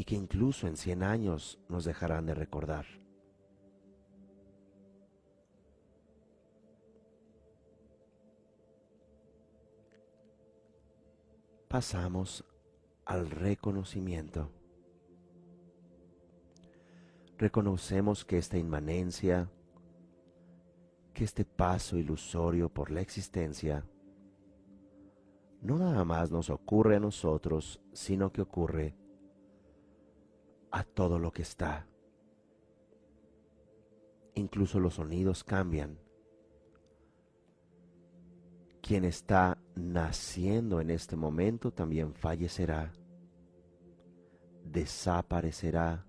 Y 0.00 0.04
que 0.04 0.14
incluso 0.14 0.66
en 0.66 0.78
100 0.78 1.02
años 1.02 1.58
nos 1.68 1.84
dejarán 1.84 2.24
de 2.24 2.32
recordar. 2.32 2.86
pasamos 11.68 12.44
al 13.04 13.30
reconocimiento. 13.30 14.50
Reconocemos 17.36 18.24
que 18.24 18.38
esta 18.38 18.56
inmanencia, 18.56 19.50
que 21.12 21.24
este 21.24 21.44
paso 21.44 21.98
ilusorio 21.98 22.70
por 22.70 22.90
la 22.90 23.02
existencia, 23.02 23.84
no 25.60 25.78
nada 25.78 26.06
más 26.06 26.30
nos 26.30 26.48
ocurre 26.48 26.96
a 26.96 27.00
nosotros, 27.00 27.80
sino 27.92 28.32
que 28.32 28.40
ocurre 28.40 28.99
a 30.70 30.84
todo 30.84 31.18
lo 31.18 31.32
que 31.32 31.42
está. 31.42 31.86
Incluso 34.34 34.80
los 34.80 34.94
sonidos 34.94 35.44
cambian 35.44 35.98
quien 38.90 39.04
está 39.04 39.56
naciendo 39.76 40.80
en 40.80 40.90
este 40.90 41.14
momento 41.14 41.70
también 41.70 42.12
fallecerá, 42.12 42.92
desaparecerá 44.64 46.04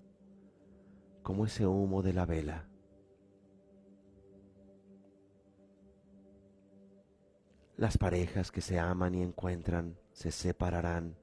como 1.21 1.45
ese 1.45 1.67
humo 1.67 2.01
de 2.01 2.13
la 2.13 2.25
vela. 2.25 2.67
Las 7.77 7.99
parejas 7.99 8.51
que 8.51 8.61
se 8.61 8.79
aman 8.79 9.13
y 9.13 9.21
encuentran 9.21 9.99
se 10.11 10.31
separarán. 10.31 11.20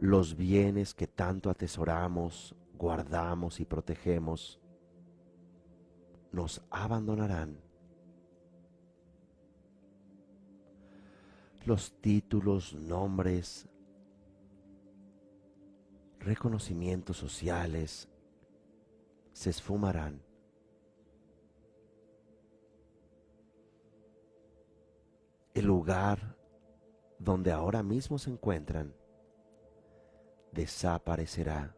Los 0.00 0.34
bienes 0.34 0.94
que 0.94 1.06
tanto 1.06 1.50
atesoramos, 1.50 2.56
guardamos 2.72 3.60
y 3.60 3.66
protegemos 3.66 4.58
nos 6.32 6.62
abandonarán 6.70 7.60
los 11.66 11.92
títulos, 12.00 12.72
nombres, 12.72 13.68
reconocimientos 16.18 17.18
sociales 17.18 18.08
se 19.34 19.50
esfumarán. 19.50 20.22
El 25.52 25.66
lugar 25.66 26.38
donde 27.18 27.52
ahora 27.52 27.82
mismo 27.82 28.18
se 28.18 28.30
encuentran 28.30 28.94
desaparecerá 30.52 31.74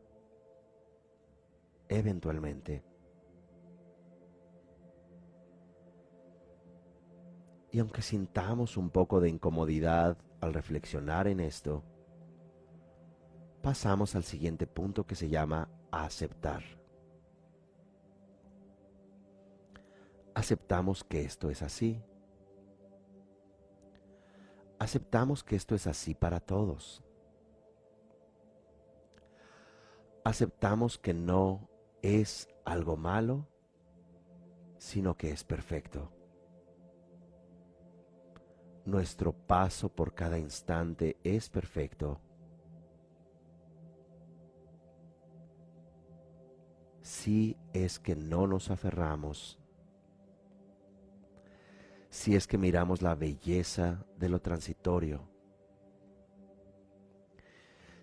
eventualmente. 1.89 2.83
Y 7.71 7.79
aunque 7.79 8.03
sintamos 8.03 8.77
un 8.77 8.91
poco 8.91 9.21
de 9.21 9.31
incomodidad 9.31 10.19
al 10.41 10.53
reflexionar 10.53 11.27
en 11.27 11.41
esto, 11.41 11.83
pasamos 13.63 14.15
al 14.15 14.25
siguiente 14.25 14.67
punto 14.67 15.07
que 15.07 15.15
se 15.15 15.29
llama 15.29 15.71
aceptar. 15.91 16.63
Aceptamos 20.35 21.05
que 21.05 21.23
esto 21.23 21.51
es 21.51 21.63
así. 21.63 22.03
Aceptamos 24.79 25.45
que 25.45 25.57
esto 25.57 25.75
es 25.75 25.87
así 25.87 26.15
para 26.15 26.41
todos. 26.41 27.03
Aceptamos 30.25 30.99
que 30.99 31.15
no 31.15 31.69
es 32.03 32.49
algo 32.65 32.97
malo, 32.97 33.49
sino 34.79 35.17
que 35.17 35.31
es 35.31 35.45
perfecto 35.45 36.13
nuestro 38.85 39.33
paso 39.33 39.89
por 39.89 40.15
cada 40.15 40.39
instante 40.39 41.17
es 41.23 41.49
perfecto. 41.49 42.21
Si 47.01 47.57
es 47.73 47.99
que 47.99 48.15
no 48.15 48.47
nos 48.47 48.71
aferramos, 48.71 49.59
si 52.11 52.35
es 52.37 52.47
que 52.47 52.59
miramos 52.59 53.03
la 53.03 53.15
belleza 53.15 54.05
de 54.19 54.29
lo 54.29 54.41
transitorio, 54.41 55.29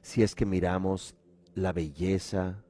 si 0.02 0.24
es 0.24 0.36
que 0.36 0.46
miramos 0.46 1.16
la 1.56 1.74
belleza 1.74 2.64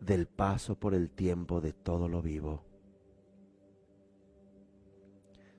del 0.00 0.26
paso 0.26 0.78
por 0.78 0.94
el 0.94 1.10
tiempo 1.10 1.60
de 1.60 1.72
todo 1.72 2.08
lo 2.08 2.22
vivo 2.22 2.68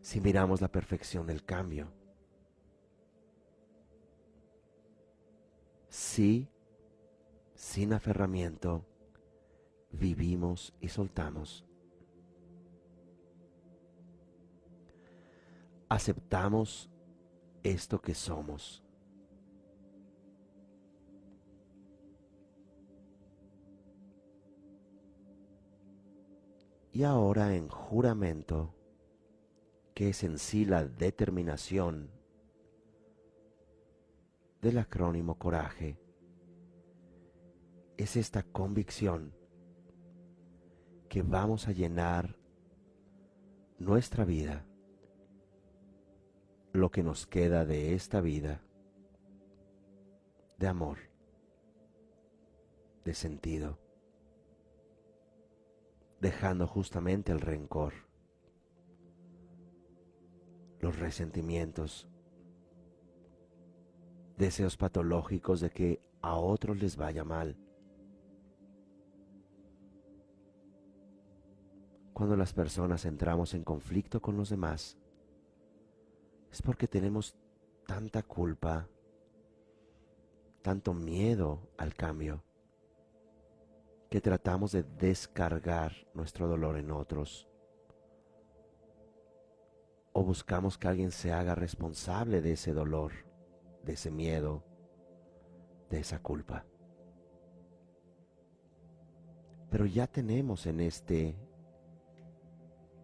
si 0.09 0.19
miramos 0.21 0.59
la 0.59 0.71
perfección 0.71 1.27
del 1.27 1.43
cambio. 1.43 1.87
Si, 5.87 6.47
sin 7.53 7.93
aferramiento, 7.93 8.83
vivimos 9.91 10.73
y 10.81 10.87
soltamos. 10.87 11.63
Aceptamos 15.89 16.89
esto 17.63 18.01
que 18.01 18.13
somos. 18.13 18.83
Y 26.91 27.03
ahora 27.03 27.55
en 27.55 27.69
juramento 27.69 28.73
que 29.99 30.11
es 30.11 30.23
en 30.23 30.37
sí 30.39 30.63
la 30.63 30.85
determinación 30.85 32.09
del 34.61 34.77
acrónimo 34.77 35.37
coraje, 35.37 35.99
es 37.97 38.15
esta 38.15 38.43
convicción 38.43 39.33
que 41.09 41.21
vamos 41.21 41.67
a 41.67 41.73
llenar 41.73 42.37
nuestra 43.77 44.23
vida, 44.23 44.65
lo 46.73 46.91
que 46.91 47.03
nos 47.03 47.27
queda 47.27 47.65
de 47.65 47.93
esta 47.93 48.21
vida, 48.21 48.61
de 50.57 50.67
amor, 50.67 50.97
de 53.05 53.13
sentido, 53.13 53.79
dejando 56.19 56.67
justamente 56.67 57.31
el 57.31 57.39
rencor 57.39 57.93
los 60.79 60.97
resentimientos, 60.97 62.07
deseos 64.37 64.77
patológicos 64.77 65.59
de 65.59 65.69
que 65.69 66.01
a 66.21 66.35
otros 66.35 66.77
les 66.77 66.95
vaya 66.95 67.23
mal. 67.23 67.57
Cuando 72.13 72.35
las 72.35 72.53
personas 72.53 73.05
entramos 73.05 73.53
en 73.53 73.63
conflicto 73.63 74.21
con 74.21 74.35
los 74.37 74.49
demás, 74.49 74.97
es 76.51 76.61
porque 76.61 76.87
tenemos 76.87 77.35
tanta 77.85 78.23
culpa, 78.23 78.87
tanto 80.61 80.93
miedo 80.93 81.69
al 81.77 81.93
cambio, 81.93 82.43
que 84.09 84.21
tratamos 84.21 84.71
de 84.71 84.83
descargar 84.83 85.93
nuestro 86.13 86.47
dolor 86.47 86.77
en 86.77 86.91
otros 86.91 87.47
o 90.13 90.23
buscamos 90.23 90.77
que 90.77 90.87
alguien 90.87 91.11
se 91.11 91.31
haga 91.31 91.55
responsable 91.55 92.41
de 92.41 92.53
ese 92.53 92.73
dolor, 92.73 93.11
de 93.83 93.93
ese 93.93 94.11
miedo, 94.11 94.63
de 95.89 95.99
esa 95.99 96.19
culpa. 96.21 96.65
Pero 99.69 99.85
ya 99.85 100.07
tenemos 100.07 100.65
en 100.65 100.79
este 100.79 101.35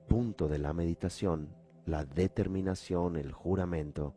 punto 0.08 0.48
de 0.48 0.58
la 0.58 0.74
meditación 0.74 1.56
la 1.86 2.04
determinación, 2.04 3.16
el 3.16 3.32
juramento 3.32 4.16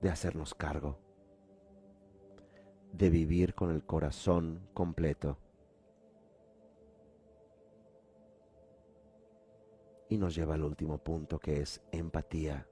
de 0.00 0.10
hacernos 0.10 0.54
cargo, 0.54 0.98
de 2.92 3.10
vivir 3.10 3.54
con 3.54 3.70
el 3.70 3.84
corazón 3.84 4.68
completo. 4.74 5.38
Y 10.08 10.16
nos 10.16 10.34
lleva 10.34 10.54
al 10.54 10.64
último 10.64 10.98
punto 10.98 11.38
que 11.38 11.60
es 11.60 11.82
empatía. 11.92 12.66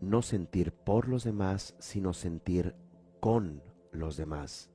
No 0.00 0.22
sentir 0.22 0.72
por 0.72 1.08
los 1.08 1.24
demás, 1.24 1.74
sino 1.78 2.12
sentir 2.12 2.74
con 3.20 3.62
los 3.90 4.16
demás. 4.16 4.70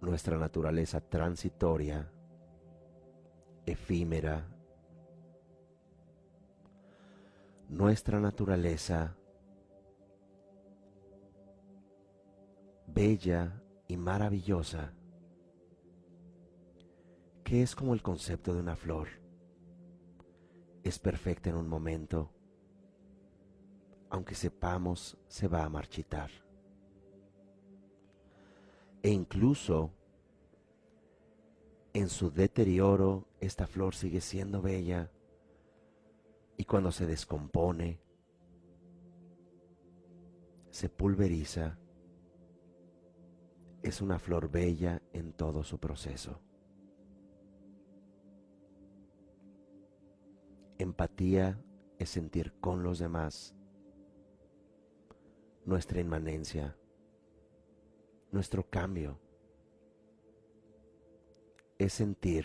Nuestra 0.00 0.36
naturaleza 0.38 1.00
transitoria, 1.00 2.10
efímera, 3.72 4.46
nuestra 7.68 8.18
naturaleza 8.20 9.16
bella 12.86 13.62
y 13.86 13.96
maravillosa, 13.96 14.92
que 17.44 17.62
es 17.62 17.74
como 17.74 17.94
el 17.94 18.02
concepto 18.02 18.54
de 18.54 18.60
una 18.60 18.76
flor. 18.76 19.08
Es 20.82 20.98
perfecta 20.98 21.50
en 21.50 21.56
un 21.56 21.68
momento, 21.68 22.32
aunque 24.08 24.34
sepamos 24.34 25.18
se 25.28 25.48
va 25.48 25.64
a 25.64 25.68
marchitar. 25.68 26.30
E 29.02 29.10
incluso 29.10 29.92
en 31.92 32.08
su 32.08 32.30
deterioro 32.30 33.26
esta 33.40 33.66
flor 33.66 33.94
sigue 33.94 34.20
siendo 34.20 34.62
bella 34.62 35.10
y 36.56 36.64
cuando 36.64 36.92
se 36.92 37.06
descompone, 37.06 38.00
se 40.70 40.88
pulveriza, 40.88 41.78
es 43.82 44.00
una 44.02 44.18
flor 44.18 44.50
bella 44.50 45.02
en 45.12 45.32
todo 45.32 45.64
su 45.64 45.78
proceso. 45.78 46.40
Empatía 50.78 51.58
es 51.98 52.10
sentir 52.10 52.52
con 52.60 52.82
los 52.82 52.98
demás 52.98 53.54
nuestra 55.64 56.00
inmanencia, 56.00 56.76
nuestro 58.32 58.68
cambio. 58.68 59.18
Es 61.80 61.94
sentir 61.94 62.44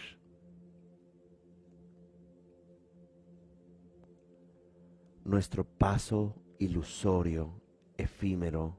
nuestro 5.26 5.66
paso 5.66 6.42
ilusorio, 6.58 7.62
efímero, 7.98 8.78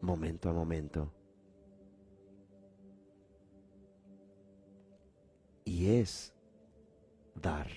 momento 0.00 0.50
a 0.50 0.52
momento. 0.52 1.14
Y 5.64 5.86
es 5.90 6.34
dar. 7.36 7.68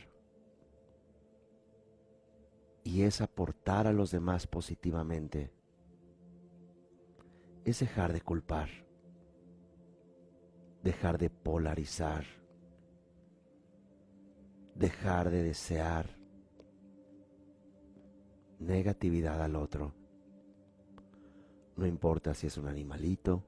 Y 2.83 3.03
es 3.03 3.21
aportar 3.21 3.85
a 3.85 3.93
los 3.93 4.09
demás 4.09 4.47
positivamente. 4.47 5.53
Es 7.65 7.81
dejar 7.81 8.13
de 8.13 8.21
culpar. 8.21 8.69
Dejar 10.83 11.17
de 11.17 11.29
polarizar. 11.29 12.25
Dejar 14.75 15.29
de 15.29 15.43
desear 15.43 16.17
negatividad 18.59 19.41
al 19.41 19.55
otro. 19.55 19.93
No 21.77 21.85
importa 21.85 22.33
si 22.33 22.47
es 22.47 22.57
un 22.57 22.67
animalito, 22.67 23.43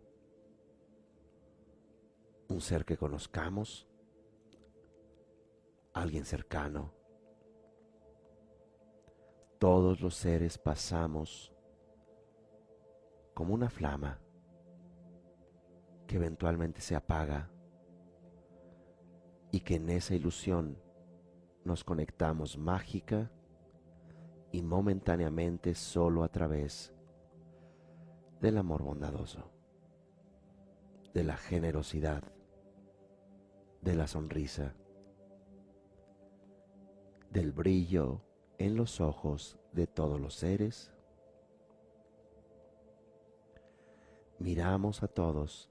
un 2.47 2.61
ser 2.61 2.85
que 2.85 2.95
conozcamos, 2.95 3.85
alguien 5.93 6.23
cercano. 6.23 6.93
Todos 9.59 9.99
los 9.99 10.15
seres 10.15 10.57
pasamos 10.57 11.53
como 13.33 13.53
una 13.53 13.69
flama 13.69 14.24
que 16.07 16.17
eventualmente 16.17 16.81
se 16.81 16.95
apaga 16.95 17.49
y 19.51 19.61
que 19.61 19.75
en 19.75 19.89
esa 19.89 20.15
ilusión 20.15 20.77
nos 21.63 21.83
conectamos 21.83 22.57
mágica 22.57 23.31
y 24.51 24.61
momentáneamente 24.61 25.73
solo 25.73 26.23
a 26.23 26.29
través 26.29 26.93
del 28.39 28.57
amor 28.57 28.83
bondadoso, 28.83 29.51
de 31.13 31.23
la 31.23 31.37
generosidad, 31.37 32.23
de 33.81 33.95
la 33.95 34.07
sonrisa, 34.07 34.75
del 37.31 37.51
brillo 37.51 38.21
en 38.57 38.75
los 38.75 39.01
ojos 39.01 39.57
de 39.73 39.87
todos 39.87 40.19
los 40.19 40.35
seres. 40.35 40.93
Miramos 44.39 45.01
a 45.03 45.07
todos 45.07 45.69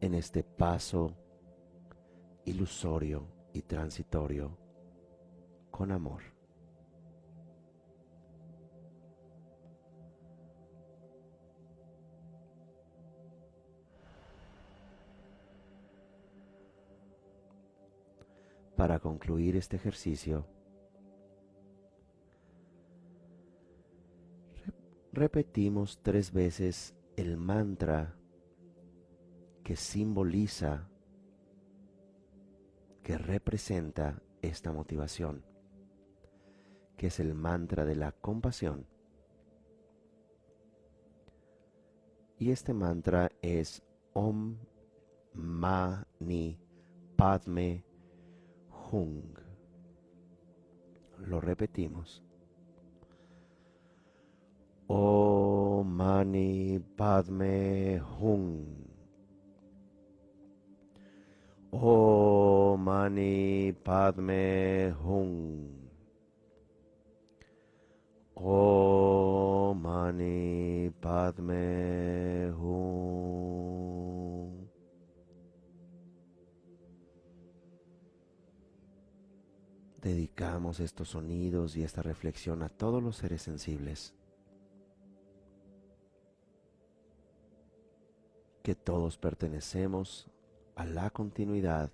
en 0.00 0.14
este 0.14 0.42
paso 0.42 1.14
ilusorio 2.44 3.26
y 3.52 3.62
transitorio 3.62 4.56
con 5.70 5.92
amor. 5.92 6.22
para 18.80 18.98
concluir 18.98 19.56
este 19.56 19.76
ejercicio, 19.76 20.46
repetimos 25.12 26.00
tres 26.02 26.32
veces 26.32 26.94
el 27.14 27.36
mantra 27.36 28.19
que 29.70 29.76
simboliza, 29.76 30.88
que 33.04 33.16
representa 33.16 34.20
esta 34.42 34.72
motivación, 34.72 35.44
que 36.96 37.06
es 37.06 37.20
el 37.20 37.36
mantra 37.36 37.84
de 37.84 37.94
la 37.94 38.10
compasión. 38.10 38.88
Y 42.36 42.50
este 42.50 42.74
mantra 42.74 43.30
es 43.42 43.80
Om 44.12 44.56
Mani 45.34 46.58
Padme 47.14 47.84
Hung. 48.90 49.38
Lo 51.18 51.40
repetimos. 51.40 52.24
Om 54.88 55.86
Mani 55.86 56.80
Padme 56.96 58.02
Hung. 58.18 58.89
Om 61.72 62.80
Mani 62.82 63.72
Padme 63.72 64.94
Hung. 65.04 65.70
Om 68.34 69.80
Mani 69.80 70.90
Padme 71.00 72.52
Hum. 72.58 73.00
dedicamos 80.00 80.80
estos 80.80 81.10
sonidos 81.10 81.76
y 81.76 81.82
esta 81.82 82.02
reflexión 82.02 82.62
a 82.62 82.68
todos 82.68 83.02
los 83.02 83.16
seres 83.16 83.42
sensibles. 83.42 84.14
Que 88.62 88.74
todos 88.74 89.18
pertenecemos 89.18 90.28
a 90.74 90.84
la 90.84 91.10
continuidad 91.10 91.90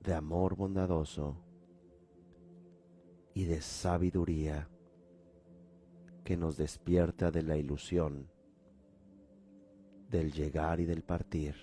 de 0.00 0.14
amor 0.14 0.56
bondadoso 0.56 1.36
y 3.34 3.44
de 3.44 3.60
sabiduría 3.60 4.68
que 6.24 6.36
nos 6.36 6.56
despierta 6.56 7.30
de 7.30 7.42
la 7.42 7.56
ilusión 7.56 8.30
del 10.08 10.32
llegar 10.32 10.80
y 10.80 10.86
del 10.86 11.02
partir, 11.02 11.54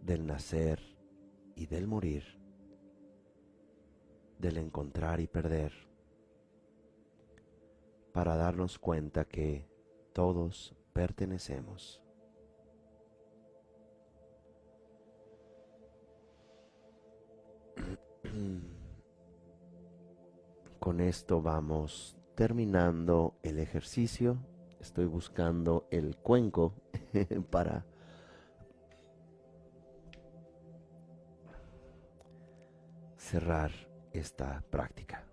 del 0.00 0.26
nacer 0.26 0.80
y 1.54 1.66
del 1.66 1.86
morir, 1.86 2.24
del 4.38 4.58
encontrar 4.58 5.20
y 5.20 5.26
perder, 5.26 5.72
para 8.12 8.36
darnos 8.36 8.78
cuenta 8.78 9.24
que 9.24 9.68
todos 10.12 10.76
pertenecemos. 10.92 12.02
Con 20.78 21.00
esto 21.00 21.40
vamos 21.42 22.16
terminando 22.34 23.36
el 23.42 23.58
ejercicio. 23.58 24.38
Estoy 24.80 25.06
buscando 25.06 25.86
el 25.90 26.16
cuenco 26.16 26.74
para 27.50 27.86
cerrar 33.16 33.70
esta 34.12 34.62
práctica. 34.70 35.31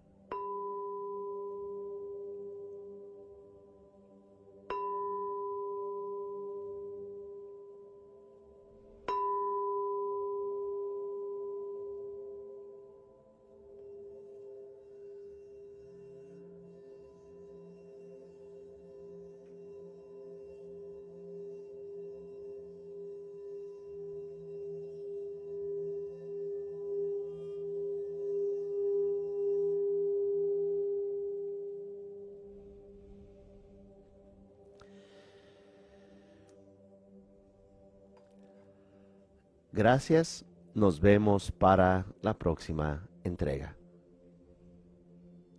Gracias, 39.89 40.45
nos 40.75 40.99
vemos 40.99 41.51
para 41.51 42.05
la 42.21 42.37
próxima 42.37 43.09
entrega. 43.23 43.75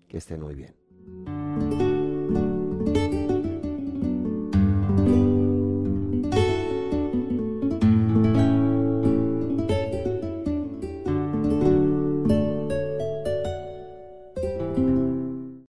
Que 0.07 0.19
estén 0.19 0.41
muy 0.41 0.55
bien. 0.55 0.80